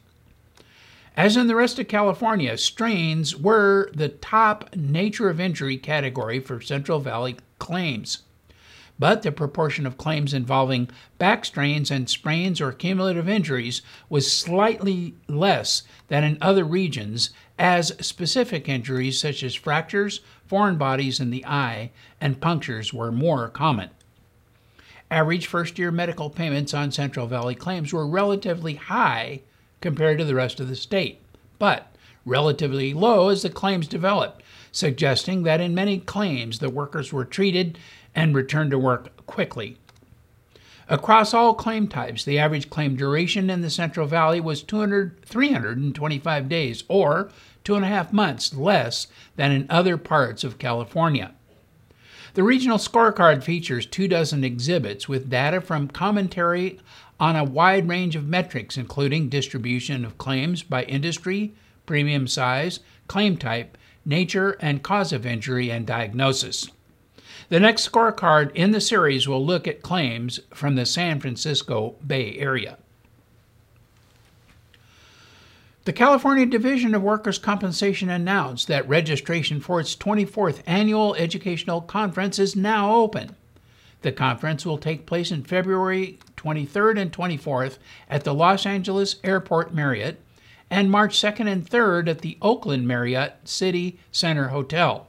As 1.15 1.35
in 1.35 1.47
the 1.47 1.55
rest 1.55 1.79
of 1.79 1.87
California, 1.87 2.57
strains 2.57 3.35
were 3.35 3.89
the 3.93 4.09
top 4.09 4.75
nature 4.75 5.29
of 5.29 5.39
injury 5.39 5.77
category 5.77 6.39
for 6.39 6.61
Central 6.61 6.99
Valley 6.99 7.37
claims. 7.57 8.19
But 8.99 9.21
the 9.21 9.31
proportion 9.31 9.85
of 9.85 9.97
claims 9.97 10.33
involving 10.33 10.89
back 11.19 11.45
strains 11.45 11.91
and 11.91 12.09
sprains 12.09 12.59
or 12.59 12.71
cumulative 12.71 13.29
injuries 13.29 13.81
was 14.09 14.31
slightly 14.31 15.13
less 15.27 15.83
than 16.07 16.23
in 16.23 16.37
other 16.41 16.63
regions, 16.63 17.29
as 17.59 17.93
specific 17.99 18.67
injuries 18.67 19.19
such 19.19 19.43
as 19.43 19.53
fractures, 19.53 20.21
foreign 20.47 20.77
bodies 20.77 21.19
in 21.19 21.29
the 21.29 21.45
eye, 21.45 21.91
and 22.19 22.41
punctures 22.41 22.93
were 22.93 23.11
more 23.11 23.49
common. 23.49 23.89
Average 25.11 25.47
first 25.47 25.79
year 25.79 25.91
medical 25.91 26.29
payments 26.29 26.73
on 26.73 26.91
Central 26.91 27.27
Valley 27.27 27.55
claims 27.55 27.93
were 27.93 28.07
relatively 28.07 28.75
high 28.75 29.41
compared 29.79 30.17
to 30.17 30.25
the 30.25 30.35
rest 30.35 30.59
of 30.59 30.67
the 30.67 30.75
state, 30.75 31.21
but 31.59 31.95
relatively 32.25 32.93
low 32.93 33.29
as 33.29 33.41
the 33.41 33.49
claims 33.49 33.87
developed, 33.87 34.43
suggesting 34.71 35.43
that 35.43 35.61
in 35.61 35.73
many 35.73 35.99
claims 35.99 36.59
the 36.59 36.69
workers 36.69 37.13
were 37.13 37.23
treated 37.23 37.79
and 38.17 38.35
return 38.35 38.71
to 38.71 38.79
work 38.79 39.25
quickly. 39.27 39.77
Across 40.89 41.33
all 41.33 41.53
claim 41.53 41.87
types, 41.87 42.25
the 42.25 42.39
average 42.39 42.69
claim 42.69 42.95
duration 42.95 43.49
in 43.49 43.61
the 43.61 43.69
Central 43.69 44.07
Valley 44.07 44.39
was 44.41 44.63
200, 44.63 45.23
325 45.23 46.49
days, 46.49 46.83
or 46.87 47.29
two 47.63 47.75
and 47.75 47.85
a 47.85 47.89
half 47.89 48.11
months 48.11 48.55
less 48.55 49.07
than 49.35 49.51
in 49.51 49.67
other 49.69 49.97
parts 49.97 50.43
of 50.43 50.57
California. 50.57 51.33
The 52.33 52.43
regional 52.43 52.77
scorecard 52.77 53.43
features 53.43 53.85
two 53.85 54.07
dozen 54.07 54.43
exhibits 54.43 55.07
with 55.07 55.29
data 55.29 55.61
from 55.61 55.87
commentary 55.87 56.79
on 57.19 57.35
a 57.35 57.43
wide 57.43 57.87
range 57.87 58.15
of 58.15 58.27
metrics, 58.27 58.77
including 58.77 59.29
distribution 59.29 60.03
of 60.05 60.17
claims 60.17 60.63
by 60.63 60.83
industry, 60.83 61.53
premium 61.85 62.27
size, 62.27 62.79
claim 63.07 63.37
type, 63.37 63.77
nature, 64.05 64.55
and 64.59 64.83
cause 64.83 65.13
of 65.13 65.25
injury 65.25 65.69
and 65.69 65.85
diagnosis. 65.85 66.69
The 67.49 67.61
next 67.61 67.89
scorecard 67.89 68.53
in 68.55 68.71
the 68.71 68.81
series 68.81 69.25
will 69.25 69.45
look 69.45 69.69
at 69.69 69.81
claims 69.81 70.41
from 70.53 70.75
the 70.75 70.85
San 70.85 71.21
Francisco 71.21 71.95
Bay 72.05 72.37
Area. 72.37 72.77
The 75.85 75.93
California 75.93 76.45
Division 76.45 76.93
of 76.93 77.01
Workers' 77.01 77.37
Compensation 77.37 78.09
announced 78.09 78.67
that 78.67 78.89
registration 78.89 79.61
for 79.61 79.79
its 79.79 79.95
24th 79.95 80.61
annual 80.65 81.15
educational 81.15 81.79
conference 81.79 82.37
is 82.37 82.57
now 82.57 82.93
open. 82.93 83.37
The 84.01 84.11
conference 84.11 84.65
will 84.65 84.77
take 84.77 85.05
place 85.05 85.31
in 85.31 85.45
February 85.45 86.19
23rd 86.35 86.99
and 86.99 87.13
24th 87.13 87.77
at 88.09 88.25
the 88.25 88.33
Los 88.33 88.65
Angeles 88.65 89.15
Airport 89.23 89.73
Marriott 89.73 90.19
and 90.69 90.91
March 90.91 91.17
2nd 91.17 91.47
and 91.47 91.65
3rd 91.65 92.09
at 92.09 92.19
the 92.19 92.37
Oakland 92.41 92.85
Marriott 92.85 93.37
City 93.45 93.97
Center 94.11 94.49
Hotel. 94.49 95.06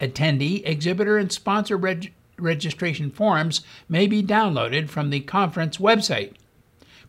Attendee, 0.00 0.62
exhibitor, 0.64 1.18
and 1.18 1.32
sponsor 1.32 1.76
reg- 1.76 2.12
registration 2.38 3.10
forms 3.10 3.62
may 3.88 4.06
be 4.06 4.22
downloaded 4.22 4.88
from 4.88 5.10
the 5.10 5.20
conference 5.20 5.78
website. 5.78 6.34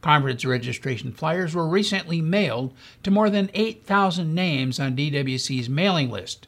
Conference 0.02 0.46
registration 0.46 1.12
flyers 1.12 1.54
were 1.54 1.68
recently 1.68 2.22
mailed 2.22 2.74
to 3.04 3.12
more 3.12 3.30
than 3.30 3.52
8,000 3.54 4.34
names 4.34 4.80
on 4.80 4.96
DWC's 4.96 5.70
mailing 5.70 6.10
list. 6.10 6.48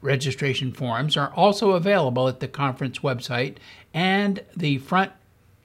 Registration 0.00 0.72
forms 0.72 1.16
are 1.16 1.32
also 1.34 1.70
available 1.70 2.26
at 2.26 2.40
the 2.40 2.48
conference 2.48 2.98
website 2.98 3.56
and 3.94 4.42
the 4.56 4.78
front 4.78 5.12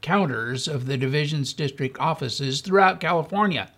counters 0.01 0.67
of 0.67 0.85
the 0.85 0.95
division's 0.95 1.53
district 1.53 1.99
offices 1.99 2.61
throughout 2.61 2.99
California. 2.99 3.71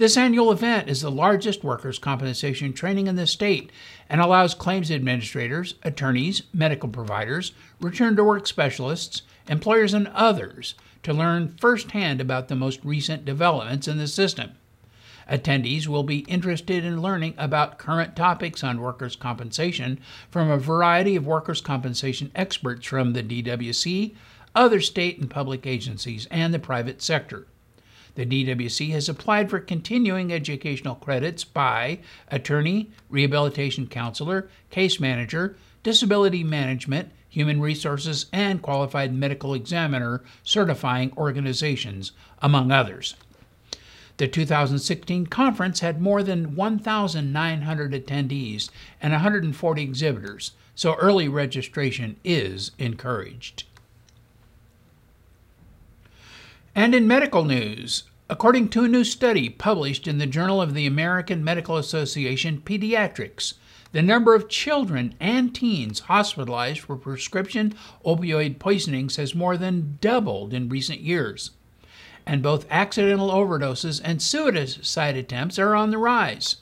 This 0.00 0.16
annual 0.16 0.50
event 0.50 0.88
is 0.88 1.02
the 1.02 1.10
largest 1.10 1.62
workers' 1.62 1.98
compensation 1.98 2.72
training 2.72 3.06
in 3.06 3.16
the 3.16 3.26
state 3.26 3.70
and 4.08 4.18
allows 4.18 4.54
claims 4.54 4.90
administrators, 4.90 5.74
attorneys, 5.82 6.44
medical 6.54 6.88
providers, 6.88 7.52
return 7.82 8.16
to 8.16 8.24
work 8.24 8.46
specialists, 8.46 9.20
employers, 9.46 9.92
and 9.92 10.08
others 10.14 10.74
to 11.02 11.12
learn 11.12 11.54
firsthand 11.60 12.18
about 12.18 12.48
the 12.48 12.56
most 12.56 12.82
recent 12.82 13.26
developments 13.26 13.86
in 13.86 13.98
the 13.98 14.06
system. 14.08 14.52
Attendees 15.30 15.86
will 15.86 16.02
be 16.02 16.20
interested 16.20 16.82
in 16.82 17.02
learning 17.02 17.34
about 17.36 17.76
current 17.76 18.16
topics 18.16 18.64
on 18.64 18.80
workers' 18.80 19.16
compensation 19.16 20.00
from 20.30 20.50
a 20.50 20.56
variety 20.56 21.14
of 21.14 21.26
workers' 21.26 21.60
compensation 21.60 22.32
experts 22.34 22.86
from 22.86 23.12
the 23.12 23.22
DWC, 23.22 24.14
other 24.54 24.80
state 24.80 25.18
and 25.18 25.28
public 25.28 25.66
agencies, 25.66 26.26
and 26.30 26.54
the 26.54 26.58
private 26.58 27.02
sector. 27.02 27.46
The 28.20 28.44
DWC 28.44 28.90
has 28.90 29.08
applied 29.08 29.48
for 29.48 29.60
continuing 29.60 30.30
educational 30.30 30.94
credits 30.94 31.42
by 31.42 32.00
attorney, 32.28 32.90
rehabilitation 33.08 33.86
counselor, 33.86 34.50
case 34.68 35.00
manager, 35.00 35.56
disability 35.82 36.44
management, 36.44 37.12
human 37.30 37.62
resources, 37.62 38.26
and 38.30 38.60
qualified 38.60 39.14
medical 39.14 39.54
examiner 39.54 40.22
certifying 40.42 41.14
organizations, 41.16 42.12
among 42.42 42.70
others. 42.70 43.14
The 44.18 44.28
2016 44.28 45.24
conference 45.28 45.80
had 45.80 46.02
more 46.02 46.22
than 46.22 46.54
1,900 46.54 47.92
attendees 47.92 48.68
and 49.00 49.14
140 49.14 49.82
exhibitors, 49.82 50.52
so 50.74 50.94
early 50.96 51.26
registration 51.26 52.16
is 52.22 52.72
encouraged. 52.78 53.64
And 56.74 56.94
in 56.94 57.08
medical 57.08 57.44
news, 57.44 58.04
according 58.30 58.68
to 58.68 58.84
a 58.84 58.88
new 58.88 59.02
study 59.02 59.48
published 59.48 60.06
in 60.06 60.18
the 60.18 60.26
Journal 60.26 60.62
of 60.62 60.72
the 60.72 60.86
American 60.86 61.42
Medical 61.42 61.76
Association 61.76 62.62
Pediatrics, 62.64 63.54
the 63.90 64.02
number 64.02 64.36
of 64.36 64.48
children 64.48 65.16
and 65.18 65.52
teens 65.52 65.98
hospitalized 66.00 66.78
for 66.78 66.94
prescription 66.94 67.74
opioid 68.06 68.60
poisonings 68.60 69.16
has 69.16 69.34
more 69.34 69.56
than 69.56 69.98
doubled 70.00 70.54
in 70.54 70.68
recent 70.68 71.00
years 71.00 71.50
and 72.24 72.40
both 72.40 72.66
accidental 72.70 73.30
overdoses 73.30 74.00
and 74.04 74.22
suicide 74.22 75.16
attempts 75.16 75.58
are 75.58 75.74
on 75.74 75.90
the 75.90 75.98
rise. 75.98 76.56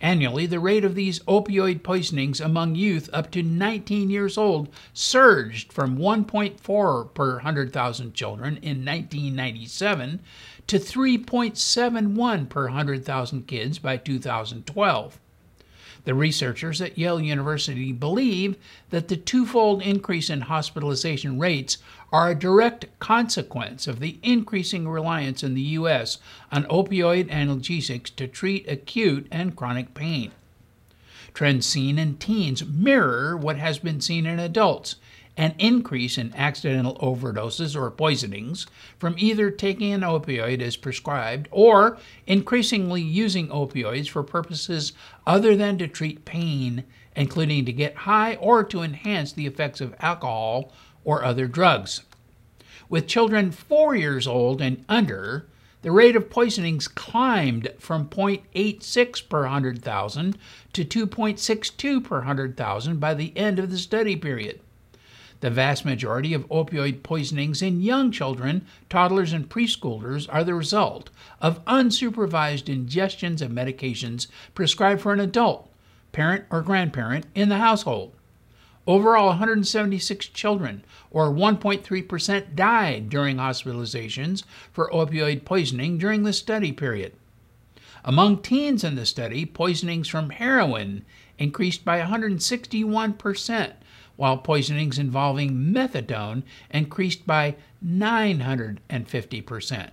Annually, 0.00 0.46
the 0.46 0.60
rate 0.60 0.84
of 0.84 0.94
these 0.94 1.18
opioid 1.20 1.82
poisonings 1.82 2.40
among 2.40 2.74
youth 2.74 3.10
up 3.12 3.30
to 3.32 3.42
19 3.42 4.08
years 4.08 4.38
old 4.38 4.68
surged 4.92 5.72
from 5.72 5.98
1.4 5.98 7.14
per 7.14 7.32
100,000 7.34 8.14
children 8.14 8.56
in 8.58 8.84
1997 8.84 10.20
to 10.66 10.78
3.71 10.78 12.48
per 12.48 12.64
100,000 12.64 13.46
kids 13.46 13.78
by 13.78 13.96
2012. 13.96 15.18
The 16.04 16.14
researchers 16.14 16.82
at 16.82 16.98
Yale 16.98 17.20
University 17.20 17.90
believe 17.90 18.56
that 18.90 19.08
the 19.08 19.16
twofold 19.16 19.80
increase 19.80 20.28
in 20.28 20.42
hospitalization 20.42 21.38
rates 21.38 21.78
are 22.12 22.30
a 22.30 22.34
direct 22.34 22.86
consequence 22.98 23.86
of 23.86 24.00
the 24.00 24.18
increasing 24.22 24.86
reliance 24.86 25.42
in 25.42 25.54
the 25.54 25.62
U.S. 25.62 26.18
on 26.52 26.64
opioid 26.64 27.30
analgesics 27.30 28.14
to 28.16 28.28
treat 28.28 28.70
acute 28.70 29.26
and 29.30 29.56
chronic 29.56 29.94
pain. 29.94 30.32
Trends 31.32 31.66
seen 31.66 31.98
in 31.98 32.16
teens 32.18 32.64
mirror 32.64 33.36
what 33.36 33.56
has 33.56 33.78
been 33.78 34.00
seen 34.00 34.26
in 34.26 34.38
adults 34.38 34.96
an 35.36 35.54
increase 35.58 36.16
in 36.16 36.34
accidental 36.34 36.96
overdoses 36.96 37.74
or 37.74 37.90
poisonings 37.90 38.66
from 38.98 39.16
either 39.18 39.50
taking 39.50 39.92
an 39.92 40.02
opioid 40.02 40.60
as 40.60 40.76
prescribed 40.76 41.48
or 41.50 41.98
increasingly 42.26 43.02
using 43.02 43.48
opioids 43.48 44.08
for 44.08 44.22
purposes 44.22 44.92
other 45.26 45.56
than 45.56 45.76
to 45.78 45.88
treat 45.88 46.24
pain, 46.24 46.84
including 47.16 47.64
to 47.64 47.72
get 47.72 47.96
high 47.96 48.36
or 48.36 48.62
to 48.62 48.82
enhance 48.82 49.32
the 49.32 49.46
effects 49.46 49.80
of 49.80 49.94
alcohol 50.00 50.72
or 51.04 51.24
other 51.24 51.46
drugs. 51.46 52.02
With 52.88 53.08
children 53.08 53.50
four 53.50 53.96
years 53.96 54.26
old 54.26 54.60
and 54.60 54.84
under, 54.88 55.48
the 55.82 55.90
rate 55.90 56.16
of 56.16 56.30
poisonings 56.30 56.88
climbed 56.88 57.68
from 57.78 58.08
0.86 58.08 59.28
per 59.28 59.42
100,000 59.42 60.38
to 60.72 60.84
2.62 60.84 62.04
per 62.04 62.16
100,000 62.18 63.00
by 63.00 63.12
the 63.12 63.36
end 63.36 63.58
of 63.58 63.70
the 63.70 63.78
study 63.78 64.16
period. 64.16 64.60
The 65.40 65.50
vast 65.50 65.84
majority 65.84 66.32
of 66.32 66.48
opioid 66.48 67.02
poisonings 67.02 67.60
in 67.60 67.82
young 67.82 68.10
children, 68.10 68.64
toddlers, 68.88 69.32
and 69.32 69.48
preschoolers 69.48 70.26
are 70.32 70.44
the 70.44 70.54
result 70.54 71.10
of 71.40 71.64
unsupervised 71.66 72.64
ingestions 72.64 73.42
of 73.42 73.50
medications 73.50 74.26
prescribed 74.54 75.02
for 75.02 75.12
an 75.12 75.20
adult, 75.20 75.68
parent, 76.12 76.44
or 76.50 76.62
grandparent 76.62 77.26
in 77.34 77.48
the 77.48 77.58
household. 77.58 78.14
Overall, 78.86 79.28
176 79.28 80.26
children, 80.28 80.84
or 81.10 81.30
1.3%, 81.30 82.54
died 82.54 83.08
during 83.08 83.36
hospitalizations 83.36 84.42
for 84.72 84.90
opioid 84.90 85.44
poisoning 85.44 85.96
during 85.96 86.22
the 86.22 86.32
study 86.32 86.70
period. 86.70 87.14
Among 88.04 88.42
teens 88.42 88.84
in 88.84 88.96
the 88.96 89.06
study, 89.06 89.46
poisonings 89.46 90.08
from 90.08 90.28
heroin 90.28 91.06
increased 91.38 91.84
by 91.84 92.00
161%, 92.00 93.72
while 94.16 94.38
poisonings 94.38 94.98
involving 94.98 95.72
methadone 95.72 96.42
increased 96.70 97.26
by 97.26 97.56
950%. 97.84 99.90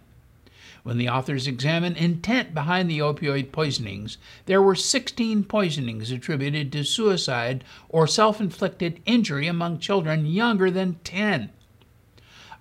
When 0.83 0.97
the 0.97 1.09
authors 1.09 1.45
examined 1.45 1.97
intent 1.97 2.55
behind 2.55 2.89
the 2.89 2.99
opioid 2.99 3.51
poisonings, 3.51 4.17
there 4.47 4.61
were 4.61 4.75
16 4.75 5.43
poisonings 5.43 6.09
attributed 6.09 6.71
to 6.71 6.83
suicide 6.83 7.63
or 7.87 8.07
self 8.07 8.41
inflicted 8.41 8.99
injury 9.05 9.45
among 9.45 9.77
children 9.77 10.25
younger 10.25 10.71
than 10.71 10.99
10. 11.03 11.51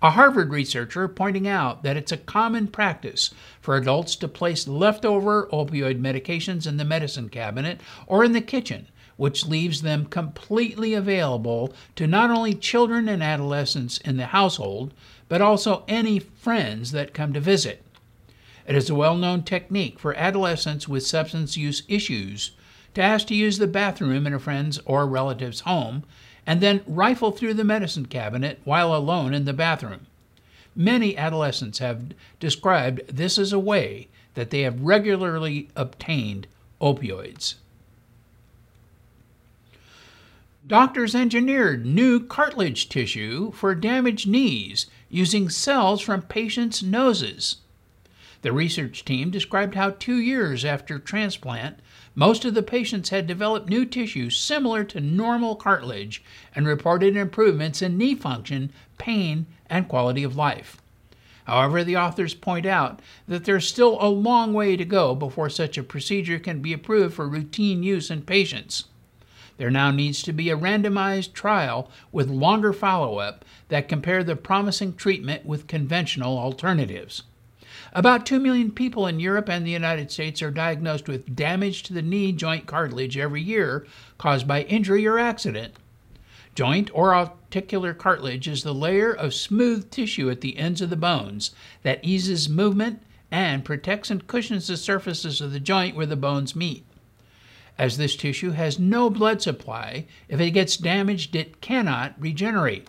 A 0.02 0.10
Harvard 0.10 0.50
researcher 0.50 1.08
pointing 1.08 1.46
out 1.46 1.82
that 1.82 1.96
it's 1.96 2.12
a 2.12 2.18
common 2.18 2.68
practice 2.68 3.32
for 3.60 3.76
adults 3.76 4.16
to 4.16 4.28
place 4.28 4.68
leftover 4.68 5.48
opioid 5.52 6.00
medications 6.00 6.66
in 6.66 6.78
the 6.78 6.84
medicine 6.84 7.28
cabinet 7.28 7.80
or 8.06 8.24
in 8.24 8.32
the 8.32 8.40
kitchen 8.40 8.86
which 9.20 9.46
leaves 9.46 9.82
them 9.82 10.06
completely 10.06 10.94
available 10.94 11.74
to 11.94 12.06
not 12.06 12.30
only 12.30 12.54
children 12.54 13.06
and 13.06 13.22
adolescents 13.22 13.98
in 13.98 14.16
the 14.16 14.24
household, 14.24 14.94
but 15.28 15.42
also 15.42 15.84
any 15.86 16.18
friends 16.18 16.90
that 16.92 17.12
come 17.12 17.30
to 17.34 17.38
visit. 17.38 17.84
It 18.66 18.74
is 18.74 18.88
a 18.88 18.94
well 18.94 19.18
known 19.18 19.42
technique 19.42 19.98
for 19.98 20.14
adolescents 20.14 20.88
with 20.88 21.06
substance 21.06 21.54
use 21.54 21.82
issues 21.86 22.52
to 22.94 23.02
ask 23.02 23.26
to 23.26 23.34
use 23.34 23.58
the 23.58 23.66
bathroom 23.66 24.26
in 24.26 24.32
a 24.32 24.38
friend's 24.38 24.80
or 24.86 25.06
relative's 25.06 25.60
home 25.60 26.04
and 26.46 26.62
then 26.62 26.80
rifle 26.86 27.30
through 27.30 27.52
the 27.52 27.62
medicine 27.62 28.06
cabinet 28.06 28.58
while 28.64 28.96
alone 28.96 29.34
in 29.34 29.44
the 29.44 29.52
bathroom. 29.52 30.06
Many 30.74 31.14
adolescents 31.14 31.78
have 31.80 32.14
described 32.38 33.02
this 33.06 33.36
as 33.36 33.52
a 33.52 33.58
way 33.58 34.08
that 34.32 34.48
they 34.48 34.62
have 34.62 34.80
regularly 34.80 35.68
obtained 35.76 36.46
opioids. 36.80 37.56
Doctors 40.70 41.16
engineered 41.16 41.84
new 41.84 42.20
cartilage 42.20 42.88
tissue 42.88 43.50
for 43.50 43.74
damaged 43.74 44.28
knees 44.28 44.86
using 45.08 45.48
cells 45.48 46.00
from 46.00 46.22
patients' 46.22 46.80
noses. 46.80 47.56
The 48.42 48.52
research 48.52 49.04
team 49.04 49.32
described 49.32 49.74
how 49.74 49.90
two 49.90 50.18
years 50.18 50.64
after 50.64 51.00
transplant, 51.00 51.80
most 52.14 52.44
of 52.44 52.54
the 52.54 52.62
patients 52.62 53.08
had 53.08 53.26
developed 53.26 53.68
new 53.68 53.84
tissue 53.84 54.30
similar 54.30 54.84
to 54.84 55.00
normal 55.00 55.56
cartilage 55.56 56.22
and 56.54 56.68
reported 56.68 57.16
improvements 57.16 57.82
in 57.82 57.98
knee 57.98 58.14
function, 58.14 58.70
pain, 58.96 59.46
and 59.68 59.88
quality 59.88 60.22
of 60.22 60.36
life. 60.36 60.80
However, 61.46 61.82
the 61.82 61.96
authors 61.96 62.34
point 62.34 62.64
out 62.64 63.02
that 63.26 63.44
there's 63.44 63.66
still 63.66 63.98
a 64.00 64.06
long 64.06 64.52
way 64.52 64.76
to 64.76 64.84
go 64.84 65.16
before 65.16 65.50
such 65.50 65.76
a 65.76 65.82
procedure 65.82 66.38
can 66.38 66.62
be 66.62 66.72
approved 66.72 67.16
for 67.16 67.28
routine 67.28 67.82
use 67.82 68.08
in 68.08 68.22
patients. 68.22 68.84
There 69.60 69.70
now 69.70 69.90
needs 69.90 70.22
to 70.22 70.32
be 70.32 70.48
a 70.48 70.56
randomized 70.56 71.34
trial 71.34 71.90
with 72.12 72.30
longer 72.30 72.72
follow 72.72 73.18
up 73.18 73.44
that 73.68 73.90
compare 73.90 74.24
the 74.24 74.34
promising 74.34 74.94
treatment 74.94 75.44
with 75.44 75.66
conventional 75.66 76.38
alternatives. 76.38 77.24
About 77.92 78.24
2 78.24 78.40
million 78.40 78.70
people 78.70 79.06
in 79.06 79.20
Europe 79.20 79.50
and 79.50 79.66
the 79.66 79.70
United 79.70 80.10
States 80.10 80.40
are 80.40 80.50
diagnosed 80.50 81.08
with 81.08 81.36
damage 81.36 81.82
to 81.82 81.92
the 81.92 82.00
knee 82.00 82.32
joint 82.32 82.64
cartilage 82.64 83.18
every 83.18 83.42
year 83.42 83.86
caused 84.16 84.48
by 84.48 84.62
injury 84.62 85.06
or 85.06 85.18
accident. 85.18 85.74
Joint 86.54 86.90
or 86.94 87.14
articular 87.14 87.92
cartilage 87.92 88.48
is 88.48 88.62
the 88.62 88.72
layer 88.72 89.12
of 89.12 89.34
smooth 89.34 89.90
tissue 89.90 90.30
at 90.30 90.40
the 90.40 90.56
ends 90.56 90.80
of 90.80 90.88
the 90.88 90.96
bones 90.96 91.50
that 91.82 92.02
eases 92.02 92.48
movement 92.48 93.02
and 93.30 93.62
protects 93.62 94.10
and 94.10 94.26
cushions 94.26 94.68
the 94.68 94.78
surfaces 94.78 95.42
of 95.42 95.52
the 95.52 95.60
joint 95.60 95.94
where 95.94 96.06
the 96.06 96.16
bones 96.16 96.56
meet 96.56 96.86
as 97.80 97.96
this 97.96 98.14
tissue 98.14 98.50
has 98.50 98.78
no 98.78 99.08
blood 99.08 99.40
supply. 99.40 100.04
If 100.28 100.38
it 100.38 100.50
gets 100.50 100.76
damaged, 100.76 101.34
it 101.34 101.62
cannot 101.62 102.14
regenerate. 102.20 102.88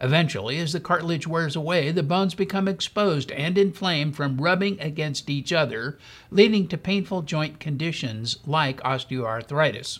Eventually, 0.00 0.56
as 0.56 0.72
the 0.72 0.80
cartilage 0.80 1.26
wears 1.26 1.54
away, 1.54 1.90
the 1.90 2.02
bones 2.02 2.34
become 2.34 2.68
exposed 2.68 3.30
and 3.32 3.58
inflamed 3.58 4.16
from 4.16 4.40
rubbing 4.40 4.80
against 4.80 5.28
each 5.28 5.52
other, 5.52 5.98
leading 6.30 6.68
to 6.68 6.78
painful 6.78 7.20
joint 7.20 7.60
conditions 7.60 8.38
like 8.46 8.80
osteoarthritis. 8.80 9.98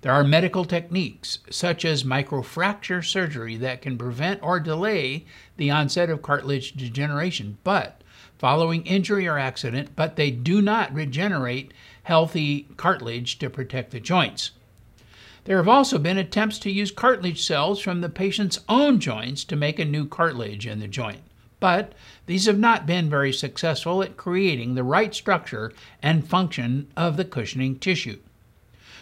There 0.00 0.12
are 0.12 0.24
medical 0.24 0.64
techniques, 0.64 1.38
such 1.50 1.84
as 1.84 2.02
microfracture 2.02 3.04
surgery, 3.04 3.56
that 3.58 3.80
can 3.80 3.96
prevent 3.96 4.42
or 4.42 4.58
delay 4.58 5.24
the 5.56 5.70
onset 5.70 6.10
of 6.10 6.20
cartilage 6.20 6.72
degeneration, 6.72 7.58
but 7.62 8.02
following 8.40 8.84
injury 8.86 9.28
or 9.28 9.38
accident, 9.38 9.90
but 9.94 10.16
they 10.16 10.32
do 10.32 10.60
not 10.60 10.92
regenerate 10.92 11.72
healthy 12.04 12.68
cartilage 12.76 13.38
to 13.38 13.50
protect 13.50 13.90
the 13.90 14.00
joints. 14.00 14.52
There 15.44 15.56
have 15.56 15.68
also 15.68 15.98
been 15.98 16.18
attempts 16.18 16.58
to 16.60 16.70
use 16.70 16.90
cartilage 16.90 17.42
cells 17.42 17.80
from 17.80 18.00
the 18.00 18.08
patient's 18.08 18.60
own 18.68 19.00
joints 19.00 19.44
to 19.44 19.56
make 19.56 19.78
a 19.78 19.84
new 19.84 20.06
cartilage 20.06 20.66
in 20.66 20.80
the 20.80 20.88
joint, 20.88 21.22
but 21.60 21.92
these 22.26 22.46
have 22.46 22.58
not 22.58 22.86
been 22.86 23.08
very 23.08 23.32
successful 23.32 24.02
at 24.02 24.16
creating 24.16 24.74
the 24.74 24.84
right 24.84 25.14
structure 25.14 25.72
and 26.02 26.28
function 26.28 26.88
of 26.96 27.16
the 27.16 27.24
cushioning 27.24 27.78
tissue. 27.78 28.18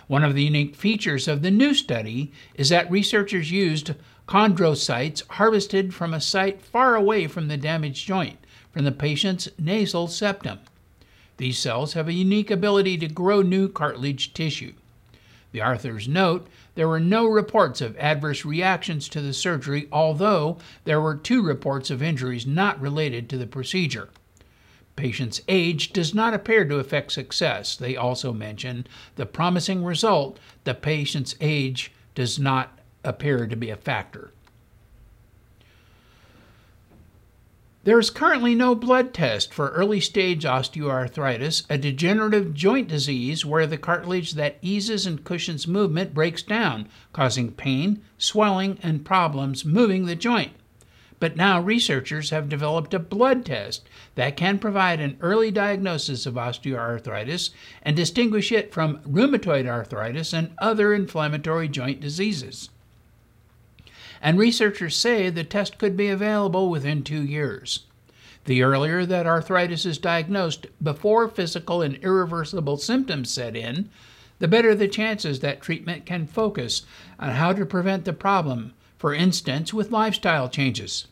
One 0.07 0.25
of 0.25 0.35
the 0.35 0.45
unique 0.45 0.75
features 0.75 1.29
of 1.29 1.43
the 1.43 1.51
new 1.51 1.75
study 1.75 2.33
is 2.55 2.71
that 2.71 2.91
researchers 2.91 3.51
used 3.51 3.95
chondrocytes 4.27 5.27
harvested 5.29 5.93
from 5.93 6.15
a 6.15 6.21
site 6.21 6.63
far 6.63 6.95
away 6.95 7.27
from 7.27 7.49
the 7.49 7.57
damaged 7.57 8.07
joint, 8.07 8.39
from 8.73 8.85
the 8.85 8.93
patient's 8.93 9.49
nasal 9.59 10.07
septum. 10.07 10.61
These 11.39 11.59
cells 11.59 11.95
have 11.95 12.09
a 12.09 12.13
unique 12.13 12.51
ability 12.51 12.99
to 12.99 13.09
grow 13.09 13.43
new 13.43 13.69
cartilage 13.69 14.35
tissue. 14.35 14.75
The 15.53 15.63
authors 15.63 16.07
note 16.07 16.47
there 16.75 16.89
were 16.89 17.01
no 17.01 17.27
reports 17.27 17.81
of 17.81 17.97
adverse 17.97 18.45
reactions 18.45 19.09
to 19.09 19.21
the 19.21 19.33
surgery, 19.33 19.89
although 19.91 20.59
there 20.85 21.01
were 21.01 21.17
two 21.17 21.43
reports 21.43 21.91
of 21.91 22.03
injuries 22.03 22.47
not 22.47 22.81
related 22.81 23.31
to 23.31 23.39
the 23.39 23.47
procedure. 23.47 24.11
Patient's 24.97 25.41
age 25.47 25.93
does 25.93 26.13
not 26.13 26.35
appear 26.35 26.65
to 26.65 26.79
affect 26.79 27.13
success. 27.13 27.77
They 27.77 27.97
also 27.97 28.33
mention 28.33 28.87
the 29.15 29.27
promising 29.27 29.85
result 29.85 30.39
the 30.65 30.75
patient's 30.75 31.37
age 31.41 31.93
does 32.17 32.39
not 32.39 32.79
appear 33.05 33.47
to 33.47 33.57
be 33.57 33.71
a 33.71 33.77
factor. 33.77 34.33
There 37.89 37.99
is 37.99 38.11
currently 38.11 38.55
no 38.55 38.75
blood 38.75 39.15
test 39.15 39.55
for 39.55 39.71
early 39.71 39.99
stage 39.99 40.45
osteoarthritis, 40.45 41.65
a 41.71 41.79
degenerative 41.79 42.53
joint 42.53 42.87
disease 42.87 43.47
where 43.47 43.67
the 43.67 43.79
cartilage 43.79 44.33
that 44.33 44.59
eases 44.61 45.07
and 45.07 45.25
cushions 45.25 45.67
movement 45.67 46.13
breaks 46.13 46.43
down, 46.43 46.91
causing 47.15 47.51
pain, 47.51 48.03
swelling, 48.19 48.79
and 48.83 49.07
problems 49.07 49.65
moving 49.65 50.05
the 50.05 50.15
joint. 50.15 50.53
But 51.19 51.37
now 51.37 51.63
researchers 51.63 52.29
have 52.29 52.51
developed 52.51 52.93
a 52.93 52.99
blood 52.99 53.47
test 53.47 53.89
that 54.17 54.37
can 54.37 54.59
provide 54.59 55.01
an 55.01 55.17
early 55.23 55.51
diagnosis 55.51 56.27
of 56.27 56.35
osteoarthritis 56.35 57.53
and 57.83 57.97
distinguish 57.97 58.53
it 58.53 58.71
from 58.71 58.99
rheumatoid 58.99 59.67
arthritis 59.67 60.35
and 60.35 60.51
other 60.59 60.93
inflammatory 60.93 61.69
joint 61.69 62.01
diseases. 62.01 62.69
And 64.21 64.39
researchers 64.39 64.97
say 64.97 65.31
the 65.31 65.45
test 65.45 65.79
could 65.79 65.97
be 65.97 66.09
available 66.09 66.69
within 66.69 67.03
two 67.03 67.23
years. 67.23 67.81
The 68.45 68.63
earlier 68.63 69.05
that 69.05 69.27
arthritis 69.27 69.85
is 69.85 69.99
diagnosed 69.99 70.67
before 70.83 71.29
physical 71.29 71.83
and 71.83 71.97
irreversible 71.97 72.79
symptoms 72.79 73.31
set 73.31 73.55
in, 73.55 73.91
the 74.39 74.49
better 74.49 74.75
the 74.75 74.89
chances 74.89 75.41
that 75.41 75.61
treatment 75.61 76.07
can 76.07 76.27
focus 76.27 76.87
on 77.19 77.31
how 77.31 77.53
to 77.53 77.67
prevent 77.67 78.05
the 78.05 78.13
problem, 78.13 78.73
for 78.97 79.13
instance, 79.13 79.75
with 79.75 79.91
lifestyle 79.91 80.49
changes. 80.49 81.07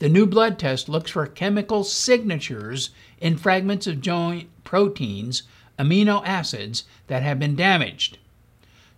The 0.00 0.08
new 0.08 0.26
blood 0.26 0.58
test 0.58 0.88
looks 0.88 1.10
for 1.10 1.26
chemical 1.26 1.84
signatures 1.84 2.90
in 3.20 3.36
fragments 3.36 3.86
of 3.86 4.00
joint 4.00 4.48
proteins, 4.64 5.42
amino 5.78 6.22
acids, 6.26 6.84
that 7.06 7.22
have 7.22 7.38
been 7.38 7.54
damaged. 7.54 8.18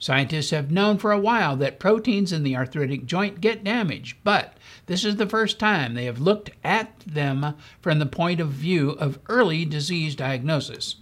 Scientists 0.03 0.51
have 0.51 0.73
known 0.73 0.99
for 0.99 1.12
a 1.12 1.19
while 1.21 1.55
that 1.55 1.79
proteins 1.79 2.33
in 2.33 2.43
the 2.43 2.57
arthritic 2.57 3.07
joint 3.07 3.41
get 3.41 3.62
damaged, 3.62 4.17
but 4.25 4.57
this 4.87 5.05
is 5.05 5.15
the 5.15 5.29
first 5.29 5.61
time 5.61 5.95
they 5.95 6.07
have 6.07 6.19
looked 6.19 6.51
at 6.65 6.99
them 7.07 7.55
from 7.81 8.01
the 8.01 8.07
point 8.07 8.41
of 8.41 8.49
view 8.49 8.91
of 8.91 9.21
early 9.29 9.65
disease 9.65 10.17
diagnosis. 10.17 10.97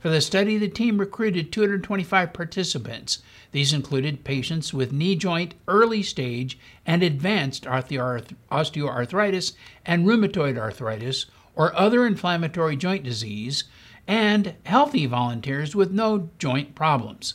For 0.00 0.08
the 0.08 0.20
study, 0.20 0.58
the 0.58 0.66
team 0.66 0.98
recruited 0.98 1.52
225 1.52 2.32
participants. 2.32 3.20
These 3.52 3.72
included 3.72 4.24
patients 4.24 4.74
with 4.74 4.90
knee 4.92 5.14
joint 5.14 5.54
early 5.68 6.02
stage 6.02 6.58
and 6.84 7.04
advanced 7.04 7.62
osteoarthritis 7.66 9.52
and 9.86 10.06
rheumatoid 10.06 10.58
arthritis 10.58 11.26
or 11.54 11.72
other 11.76 12.04
inflammatory 12.04 12.74
joint 12.74 13.04
disease, 13.04 13.62
and 14.08 14.56
healthy 14.64 15.06
volunteers 15.06 15.76
with 15.76 15.92
no 15.92 16.30
joint 16.40 16.74
problems. 16.74 17.34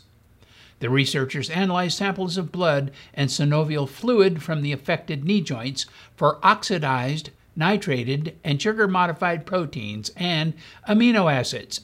The 0.79 0.89
researchers 0.89 1.49
analyzed 1.49 1.97
samples 1.97 2.37
of 2.37 2.51
blood 2.51 2.91
and 3.13 3.29
synovial 3.29 3.87
fluid 3.87 4.41
from 4.41 4.61
the 4.61 4.71
affected 4.71 5.25
knee 5.25 5.41
joints 5.41 5.85
for 6.15 6.39
oxidized, 6.41 7.31
nitrated, 7.55 8.37
and 8.43 8.61
sugar 8.61 8.87
modified 8.87 9.45
proteins 9.45 10.11
and 10.15 10.53
amino 10.87 11.31
acids. 11.31 11.81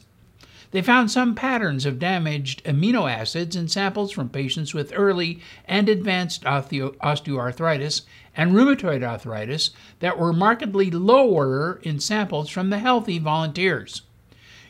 They 0.71 0.81
found 0.81 1.12
some 1.12 1.36
patterns 1.36 1.86
of 1.86 1.99
damaged 1.99 2.63
amino 2.65 3.10
acids 3.10 3.55
in 3.55 3.67
samples 3.67 4.12
from 4.12 4.29
patients 4.29 4.73
with 4.73 4.91
early 4.95 5.39
and 5.65 5.88
advanced 5.88 6.43
osteoarthritis 6.43 8.01
and 8.36 8.51
rheumatoid 8.51 9.03
arthritis 9.03 9.71
that 9.99 10.19
were 10.19 10.34
markedly 10.34 10.91
lower 10.91 11.79
in 11.84 11.99
samples 11.99 12.49
from 12.49 12.71
the 12.71 12.79
healthy 12.79 13.19
volunteers. 13.19 14.01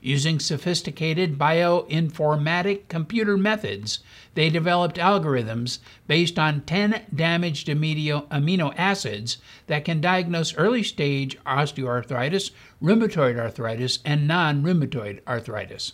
Using 0.05 0.39
sophisticated 0.39 1.37
bioinformatic 1.39 2.89
computer 2.89 3.37
methods, 3.37 4.01
they 4.35 4.51
developed 4.51 4.97
algorithms 4.97 5.79
based 6.05 6.37
on 6.37 6.61
10 6.61 7.07
damaged 7.15 7.67
amino 7.67 8.73
acids 8.77 9.39
that 9.65 9.83
can 9.83 10.01
diagnose 10.01 10.55
early 10.57 10.83
stage 10.83 11.39
osteoarthritis, 11.47 12.51
rheumatoid 12.79 13.39
arthritis, 13.39 13.97
and 14.05 14.27
non 14.27 14.61
rheumatoid 14.61 15.21
arthritis. 15.27 15.93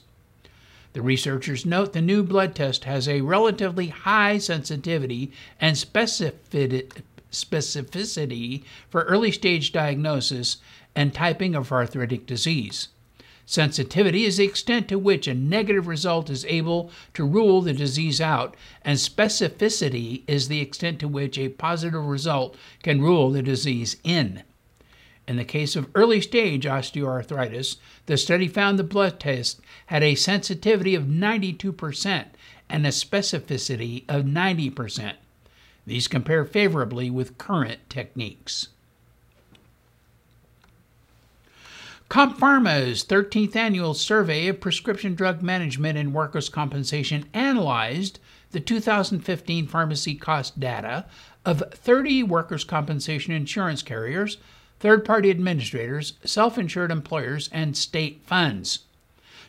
The 0.92 1.02
researchers 1.02 1.66
note 1.66 1.94
the 1.94 2.02
new 2.02 2.22
blood 2.22 2.54
test 2.54 2.84
has 2.84 3.08
a 3.08 3.22
relatively 3.22 3.88
high 3.88 4.40
sensitivity 4.40 5.32
and 5.58 5.78
specificity 5.78 8.64
for 8.90 9.04
early 9.04 9.32
stage 9.32 9.72
diagnosis 9.72 10.58
and 10.94 11.14
typing 11.14 11.56
of 11.56 11.72
arthritic 11.72 12.26
disease. 12.26 12.90
Sensitivity 13.52 14.24
is 14.24 14.38
the 14.38 14.46
extent 14.46 14.88
to 14.88 14.98
which 14.98 15.28
a 15.28 15.34
negative 15.34 15.86
result 15.86 16.30
is 16.30 16.46
able 16.46 16.90
to 17.14 17.26
rule 17.26 17.60
the 17.60 17.74
disease 17.74 18.22
out, 18.22 18.56
and 18.82 18.98
specificity 18.98 20.22
is 20.26 20.48
the 20.48 20.62
extent 20.62 21.02
to 21.02 21.08
which 21.10 21.38
a 21.38 21.50
positive 21.50 22.06
result 22.06 22.56
can 22.82 23.02
rule 23.02 23.30
the 23.30 23.42
disease 23.42 23.98
in. 24.06 24.44
In 25.28 25.36
the 25.36 25.44
case 25.44 25.76
of 25.76 25.90
early 25.96 26.22
stage 26.22 26.64
osteoarthritis, 26.64 27.76
the 28.06 28.16
study 28.16 28.48
found 28.48 28.80
the 28.80 28.86
blood 28.86 29.20
test 29.20 29.60
had 29.88 30.02
a 30.02 30.16
sensitivity 30.16 30.96
of 30.96 31.04
92% 31.04 32.28
and 32.70 32.86
a 32.88 32.90
specificity 32.90 34.06
of 34.08 34.24
90%. 34.24 35.16
These 35.86 36.08
compare 36.08 36.46
favorably 36.46 37.10
with 37.10 37.38
current 37.38 37.82
techniques. 37.90 38.70
CompPharma's 42.12 43.06
13th 43.06 43.56
annual 43.56 43.94
survey 43.94 44.50
of 44.50 44.60
prescription 44.60 45.16
drug 45.16 45.42
management 45.42 45.98
and 45.98 46.14
workers' 46.14 46.50
compensation 46.50 47.24
analyzed 47.34 48.20
the 48.52 48.60
2015 48.60 49.66
pharmacy 49.66 50.16
cost 50.16 50.60
data 50.60 51.06
of 51.46 51.64
30 51.72 52.24
workers' 52.24 52.66
compensation 52.66 53.34
insurance 53.34 53.82
carriers, 53.82 54.40
third 54.82 55.06
party 55.06 55.30
administrators, 55.30 56.16
self 56.26 56.58
insured 56.58 56.92
employers, 56.92 57.50
and 57.54 57.78
state 57.78 58.22
funds. 58.26 58.80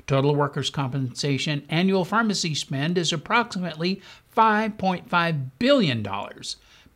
Total 0.07 0.33
workers' 0.33 0.71
compensation 0.71 1.67
annual 1.69 2.05
pharmacy 2.05 2.55
spend 2.55 2.97
is 2.97 3.13
approximately 3.13 4.01
$5.5 4.37 5.51
billion, 5.59 6.07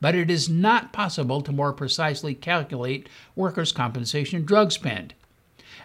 but 0.00 0.14
it 0.14 0.31
is 0.31 0.48
not 0.48 0.92
possible 0.92 1.40
to 1.40 1.50
more 1.50 1.72
precisely 1.72 2.37
calculate 2.37 3.09
workers' 3.35 3.72
compensation 3.72 4.44
drug 4.44 4.70
spend. 4.70 5.12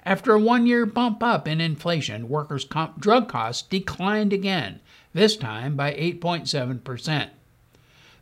After 0.04 0.34
a 0.34 0.40
one 0.40 0.66
year 0.66 0.88
bump 0.88 1.22
up 1.22 1.48
in 1.48 1.62
inflation, 1.62 2.28
workers' 2.28 2.66
comp 2.66 3.00
drug 3.00 3.30
costs 3.30 3.62
declined 3.62 4.34
again, 4.34 4.80
this 5.14 5.38
time 5.38 5.76
by 5.76 5.94
8.7%. 5.94 7.30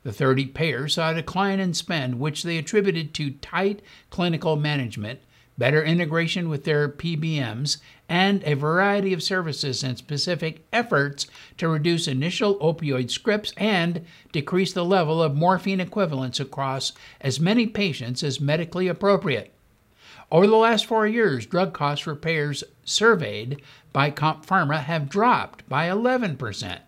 The 0.03 0.11
30 0.11 0.45
payers 0.47 0.95
saw 0.95 1.11
a 1.11 1.15
decline 1.15 1.61
in 1.61 1.73
spend, 1.73 2.19
which 2.19 2.43
they 2.43 2.57
attributed 2.57 3.13
to 3.13 3.31
tight 3.31 3.81
clinical 4.09 4.57
management, 4.57 5.19
better 5.57 5.81
integration 5.81 6.49
with 6.49 6.65
their 6.65 6.89
PBMs, 6.89 7.77
and 8.09 8.43
a 8.43 8.55
variety 8.55 9.13
of 9.13 9.23
services 9.23 9.81
and 9.81 9.97
specific 9.97 10.65
efforts 10.73 11.27
to 11.57 11.69
reduce 11.69 12.09
initial 12.09 12.57
opioid 12.59 13.09
scripts 13.09 13.53
and 13.55 14.05
decrease 14.33 14.73
the 14.73 14.83
level 14.83 15.23
of 15.23 15.35
morphine 15.35 15.79
equivalents 15.79 16.41
across 16.41 16.91
as 17.21 17.39
many 17.39 17.67
patients 17.67 18.21
as 18.21 18.41
medically 18.41 18.89
appropriate. 18.89 19.53
Over 20.31 20.45
the 20.45 20.55
last 20.55 20.85
four 20.85 21.07
years, 21.07 21.47
drug 21.47 21.73
costs 21.73 22.03
for 22.03 22.15
payers 22.15 22.63
surveyed 22.83 23.61
by 23.91 24.11
CompPharma 24.11 24.83
have 24.83 25.09
dropped 25.09 25.67
by 25.67 25.87
11%. 25.87 26.79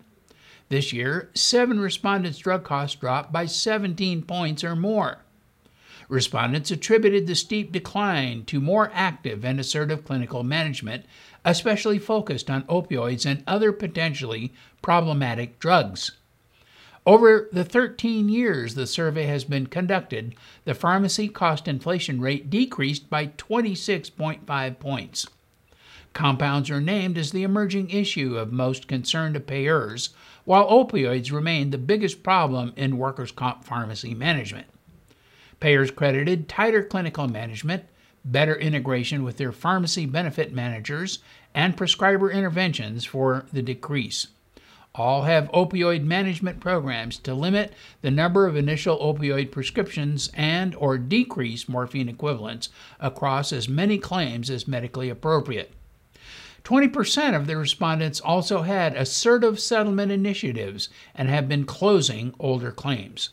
This 0.68 0.92
year, 0.92 1.28
seven 1.34 1.80
respondents' 1.80 2.38
drug 2.38 2.62
costs 2.62 2.96
dropped 2.96 3.32
by 3.32 3.46
17 3.46 4.22
points 4.22 4.62
or 4.62 4.76
more. 4.76 5.18
Respondents 6.08 6.70
attributed 6.70 7.26
the 7.26 7.34
steep 7.34 7.72
decline 7.72 8.44
to 8.44 8.60
more 8.60 8.90
active 8.94 9.44
and 9.44 9.58
assertive 9.58 10.04
clinical 10.04 10.44
management, 10.44 11.04
especially 11.44 11.98
focused 11.98 12.48
on 12.48 12.62
opioids 12.64 13.26
and 13.26 13.42
other 13.46 13.72
potentially 13.72 14.52
problematic 14.82 15.58
drugs. 15.58 16.12
Over 17.04 17.48
the 17.52 17.64
13 17.64 18.28
years 18.28 18.76
the 18.76 18.86
survey 18.86 19.24
has 19.26 19.42
been 19.42 19.66
conducted, 19.66 20.36
the 20.64 20.74
pharmacy 20.74 21.28
cost 21.28 21.66
inflation 21.66 22.20
rate 22.20 22.48
decreased 22.48 23.10
by 23.10 23.26
26.5 23.26 24.78
points. 24.78 25.26
Compounds 26.12 26.70
are 26.70 26.80
named 26.80 27.18
as 27.18 27.32
the 27.32 27.42
emerging 27.42 27.90
issue 27.90 28.36
of 28.36 28.52
most 28.52 28.86
concern 28.86 29.32
to 29.32 29.40
payers, 29.40 30.10
while 30.44 30.68
opioids 30.68 31.32
remain 31.32 31.70
the 31.70 31.78
biggest 31.78 32.22
problem 32.22 32.72
in 32.76 32.98
workers' 32.98 33.32
comp 33.32 33.64
pharmacy 33.64 34.14
management. 34.14 34.68
Payers 35.58 35.90
credited 35.90 36.48
tighter 36.48 36.84
clinical 36.84 37.26
management, 37.26 37.84
better 38.24 38.54
integration 38.54 39.24
with 39.24 39.38
their 39.38 39.52
pharmacy 39.52 40.06
benefit 40.06 40.52
managers, 40.52 41.18
and 41.52 41.76
prescriber 41.76 42.30
interventions 42.30 43.04
for 43.04 43.46
the 43.52 43.62
decrease 43.62 44.28
all 44.94 45.22
have 45.22 45.50
opioid 45.52 46.04
management 46.04 46.60
programs 46.60 47.18
to 47.18 47.34
limit 47.34 47.72
the 48.02 48.10
number 48.10 48.46
of 48.46 48.56
initial 48.56 48.98
opioid 48.98 49.50
prescriptions 49.50 50.30
and 50.34 50.74
or 50.74 50.98
decrease 50.98 51.68
morphine 51.68 52.08
equivalents 52.08 52.68
across 53.00 53.52
as 53.52 53.68
many 53.68 53.96
claims 53.96 54.50
as 54.50 54.68
medically 54.68 55.08
appropriate. 55.08 55.72
20% 56.64 57.34
of 57.34 57.46
the 57.46 57.56
respondents 57.56 58.20
also 58.20 58.62
had 58.62 58.94
assertive 58.94 59.58
settlement 59.58 60.12
initiatives 60.12 60.88
and 61.14 61.28
have 61.28 61.48
been 61.48 61.64
closing 61.64 62.34
older 62.38 62.70
claims. 62.70 63.30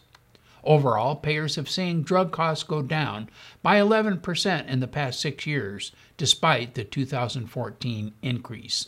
Overall, 0.63 1.15
payers 1.15 1.55
have 1.55 1.69
seen 1.69 2.03
drug 2.03 2.31
costs 2.31 2.63
go 2.63 2.81
down 2.81 3.29
by 3.61 3.79
11% 3.79 4.67
in 4.67 4.79
the 4.79 4.87
past 4.87 5.19
six 5.19 5.45
years, 5.45 5.91
despite 6.17 6.73
the 6.73 6.83
2014 6.83 8.13
increase. 8.21 8.87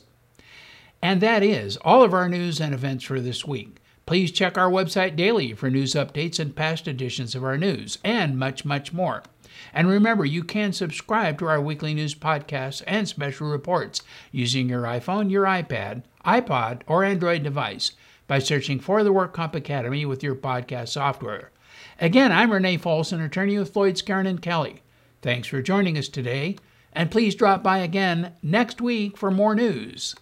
And 1.01 1.21
that 1.21 1.43
is 1.43 1.77
all 1.77 2.03
of 2.03 2.13
our 2.13 2.29
news 2.29 2.59
and 2.61 2.73
events 2.73 3.03
for 3.03 3.19
this 3.19 3.45
week. 3.45 3.77
Please 4.05 4.31
check 4.31 4.57
our 4.57 4.69
website 4.69 5.15
daily 5.15 5.53
for 5.53 5.69
news 5.69 5.93
updates 5.93 6.39
and 6.39 6.55
past 6.55 6.87
editions 6.87 7.33
of 7.33 7.43
our 7.43 7.57
news, 7.57 7.97
and 8.03 8.37
much, 8.37 8.65
much 8.65 8.91
more. 8.91 9.23
And 9.73 9.87
remember, 9.87 10.25
you 10.25 10.43
can 10.43 10.73
subscribe 10.73 11.39
to 11.39 11.47
our 11.47 11.61
weekly 11.61 11.93
news 11.93 12.15
podcasts 12.15 12.81
and 12.87 13.07
special 13.07 13.47
reports 13.47 14.01
using 14.31 14.69
your 14.69 14.83
iPhone, 14.83 15.31
your 15.31 15.45
iPad, 15.45 16.03
iPod, 16.25 16.81
or 16.87 17.03
Android 17.03 17.43
device 17.43 17.91
by 18.27 18.39
searching 18.39 18.79
for 18.79 19.03
the 19.03 19.13
WorkComp 19.13 19.55
Academy 19.55 20.05
with 20.05 20.23
your 20.23 20.35
podcast 20.35 20.89
software. 20.89 21.51
Again, 21.99 22.31
I'm 22.31 22.51
Renee 22.51 22.77
Folsom, 22.77 23.21
attorney 23.21 23.57
with 23.57 23.73
Floyd 23.73 23.95
Skeren 23.95 24.27
and 24.27 24.41
Kelly. 24.41 24.81
Thanks 25.21 25.47
for 25.47 25.61
joining 25.61 25.97
us 25.97 26.07
today, 26.07 26.57
and 26.93 27.11
please 27.11 27.35
drop 27.35 27.61
by 27.61 27.79
again 27.79 28.33
next 28.41 28.81
week 28.81 29.17
for 29.17 29.31
more 29.31 29.55
news. 29.55 30.15